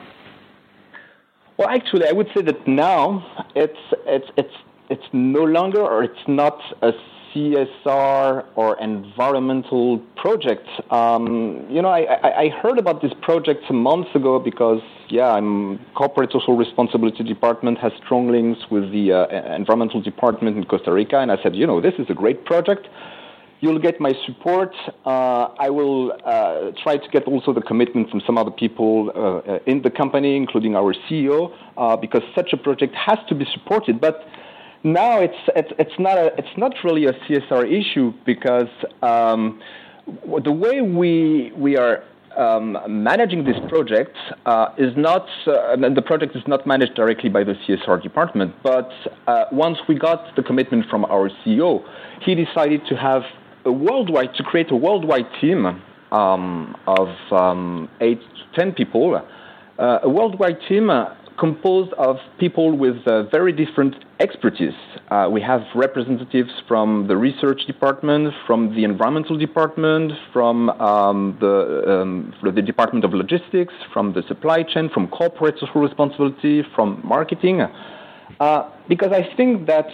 Well, 1.58 1.68
actually, 1.68 2.08
I 2.08 2.12
would 2.12 2.28
say 2.34 2.40
that 2.40 2.66
now 2.66 3.46
it's 3.54 3.76
it's 4.06 4.28
it's 4.38 4.54
it's 4.88 5.04
no 5.12 5.44
longer 5.44 5.82
or 5.82 6.04
it's 6.04 6.26
not 6.26 6.58
a 6.80 6.92
CSR 7.34 8.46
or 8.56 8.80
environmental 8.80 9.98
project. 10.16 10.66
Um, 10.90 11.66
you 11.68 11.82
know, 11.82 11.90
I, 11.90 12.00
I, 12.00 12.40
I, 12.44 12.48
heard 12.48 12.78
about 12.78 13.02
this 13.02 13.12
project 13.22 13.64
some 13.68 13.80
months 13.82 14.10
ago 14.14 14.38
because, 14.40 14.80
yeah, 15.10 15.32
I'm 15.32 15.78
corporate 15.94 16.32
social 16.32 16.56
responsibility 16.56 17.24
department 17.24 17.78
has 17.78 17.92
strong 18.04 18.30
links 18.30 18.60
with 18.70 18.92
the 18.92 19.12
uh, 19.12 19.56
environmental 19.56 20.00
department 20.00 20.56
in 20.56 20.64
Costa 20.64 20.92
Rica, 20.92 21.18
and 21.18 21.32
I 21.32 21.42
said, 21.42 21.56
you 21.56 21.66
know, 21.66 21.80
this 21.80 21.94
is 21.98 22.06
a 22.08 22.14
great 22.14 22.44
project. 22.44 22.86
You'll 23.60 23.78
get 23.78 24.00
my 24.00 24.14
support. 24.24 24.72
Uh, 25.04 25.48
I 25.58 25.68
will 25.68 26.12
uh, 26.24 26.70
try 26.82 26.96
to 26.96 27.08
get 27.12 27.24
also 27.24 27.52
the 27.52 27.60
commitment 27.60 28.08
from 28.08 28.22
some 28.26 28.38
other 28.38 28.50
people 28.50 29.10
uh, 29.14 29.58
in 29.66 29.82
the 29.82 29.90
company, 29.90 30.36
including 30.36 30.76
our 30.76 30.94
CEO, 30.94 31.54
uh, 31.76 31.96
because 31.96 32.22
such 32.34 32.54
a 32.54 32.56
project 32.56 32.94
has 32.94 33.18
to 33.28 33.34
be 33.34 33.44
supported. 33.52 34.00
But 34.00 34.24
now 34.82 35.20
it's 35.20 35.36
it's 35.54 35.72
it's 35.78 35.98
not 35.98 36.16
a 36.16 36.32
it's 36.38 36.56
not 36.56 36.72
really 36.84 37.04
a 37.04 37.12
CSR 37.12 37.70
issue 37.70 38.14
because 38.24 38.70
um, 39.02 39.60
the 40.42 40.52
way 40.52 40.80
we 40.80 41.52
we 41.54 41.76
are 41.76 42.02
um, 42.36 42.78
managing 42.88 43.44
this 43.44 43.56
project 43.68 44.16
uh, 44.46 44.68
is 44.78 44.92
not 44.96 45.26
uh, 45.46 45.76
the 45.76 46.02
project 46.04 46.36
is 46.36 46.42
not 46.46 46.66
managed 46.66 46.94
directly 46.94 47.28
by 47.28 47.44
the 47.44 47.54
CSR 47.66 48.02
department. 48.02 48.54
But 48.62 48.90
uh, 49.26 49.44
once 49.52 49.78
we 49.88 49.98
got 49.98 50.34
the 50.36 50.42
commitment 50.42 50.86
from 50.88 51.04
our 51.06 51.30
CEO, 51.44 51.84
he 52.24 52.34
decided 52.34 52.82
to 52.88 52.96
have 52.96 53.22
a 53.64 53.72
worldwide 53.72 54.34
to 54.36 54.42
create 54.42 54.70
a 54.70 54.76
worldwide 54.76 55.26
team 55.40 55.66
um, 56.12 56.76
of 56.86 57.08
um, 57.32 57.88
eight 58.00 58.20
to 58.20 58.60
ten 58.60 58.72
people, 58.72 59.20
uh, 59.78 59.98
a 60.02 60.08
worldwide 60.08 60.58
team 60.68 60.90
uh, 60.90 61.14
composed 61.40 61.92
of 61.94 62.16
people 62.38 62.76
with 62.76 62.96
uh, 63.06 63.22
very 63.30 63.50
different 63.50 63.94
expertise. 64.20 64.74
Uh, 65.10 65.26
we 65.32 65.40
have 65.40 65.62
representatives 65.74 66.50
from 66.68 67.08
the 67.08 67.16
research 67.16 67.62
department, 67.66 68.32
from 68.46 68.74
the 68.76 68.84
environmental 68.84 69.38
department, 69.38 70.12
from 70.34 70.68
um, 70.68 71.38
the, 71.40 72.00
um, 72.02 72.34
the 72.54 72.60
department 72.60 73.06
of 73.06 73.14
logistics, 73.14 73.72
from 73.90 74.12
the 74.12 74.22
supply 74.28 74.62
chain, 74.62 74.90
from 74.92 75.08
corporate 75.08 75.58
social 75.58 75.80
responsibility, 75.80 76.62
from 76.74 77.00
marketing. 77.02 77.62
Uh, 78.38 78.70
because 78.86 79.12
I 79.12 79.34
think 79.34 79.66
that 79.66 79.88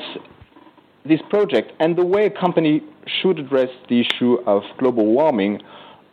this 1.05 1.21
project 1.31 1.73
and 1.79 1.97
the 1.97 2.05
way 2.05 2.27
a 2.27 2.31
company 2.31 2.83
should 3.23 3.39
address 3.39 3.71
the 3.89 4.01
issue 4.01 4.39
of 4.47 4.63
global 4.79 5.07
warming 5.07 5.63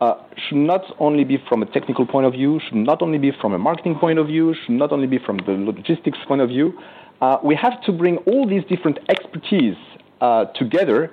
uh, 0.00 0.14
should 0.36 0.58
not 0.58 0.84
only 0.98 1.24
be 1.24 1.38
from 1.48 1.62
a 1.62 1.66
technical 1.66 2.06
point 2.06 2.26
of 2.26 2.32
view, 2.32 2.60
should 2.66 2.76
not 2.76 3.02
only 3.02 3.18
be 3.18 3.32
from 3.40 3.52
a 3.52 3.58
marketing 3.58 3.96
point 3.98 4.18
of 4.18 4.26
view, 4.26 4.54
should 4.54 4.74
not 4.74 4.92
only 4.92 5.06
be 5.06 5.18
from 5.18 5.38
the 5.38 5.52
logistics 5.52 6.18
point 6.26 6.40
of 6.40 6.48
view. 6.48 6.78
Uh, 7.20 7.38
we 7.42 7.54
have 7.54 7.80
to 7.82 7.92
bring 7.92 8.16
all 8.18 8.46
these 8.46 8.64
different 8.64 8.98
expertise 9.08 9.76
uh, 10.20 10.46
together 10.46 11.12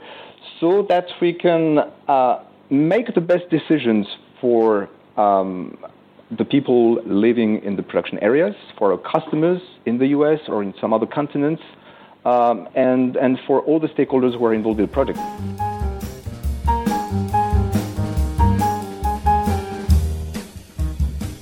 so 0.60 0.86
that 0.90 1.08
we 1.22 1.34
can 1.34 1.80
uh, 2.08 2.44
make 2.70 3.14
the 3.14 3.22
best 3.22 3.50
decisions 3.50 4.08
for 4.40 4.90
um, 5.18 5.78
the 6.38 6.46
people 6.46 7.02
living 7.04 7.62
in 7.64 7.76
the 7.76 7.84
production 7.84 8.18
areas, 8.20 8.56
for 8.78 8.92
our 8.92 8.98
customers 8.98 9.62
in 9.86 9.98
the 9.98 10.08
US 10.08 10.40
or 10.48 10.64
in 10.64 10.74
some 10.80 10.94
other 10.94 11.06
continents, 11.06 11.62
um, 12.26 12.68
and, 12.76 13.16
and 13.16 13.40
for 13.46 13.62
all 13.62 13.80
the 13.80 13.90
stakeholders 13.90 14.38
who 14.38 14.46
are 14.46 14.54
involved 14.54 14.80
in 14.80 14.86
the 14.86 14.92
project. 14.92 15.20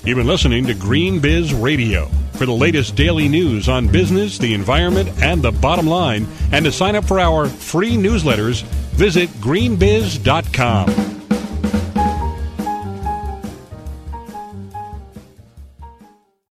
You've 0.10 0.18
been 0.18 0.26
listening 0.26 0.66
to 0.66 0.74
GreenBiz 0.74 1.62
Radio. 1.62 2.08
For 2.34 2.48
the 2.48 2.52
latest 2.52 2.96
daily 2.96 3.28
news 3.28 3.70
on 3.70 3.86
business, 3.86 4.40
the 4.40 4.56
environment, 4.56 5.08
and 5.22 5.40
the 5.40 5.52
bottom 5.52 5.86
line, 5.86 6.26
and 6.52 6.66
to 6.66 6.72
sign 6.72 6.96
up 6.96 7.06
for 7.06 7.20
our 7.20 7.46
free 7.46 7.92
newsletters, 7.92 8.64
visit 8.94 9.30
greenbiz.com. 9.40 11.19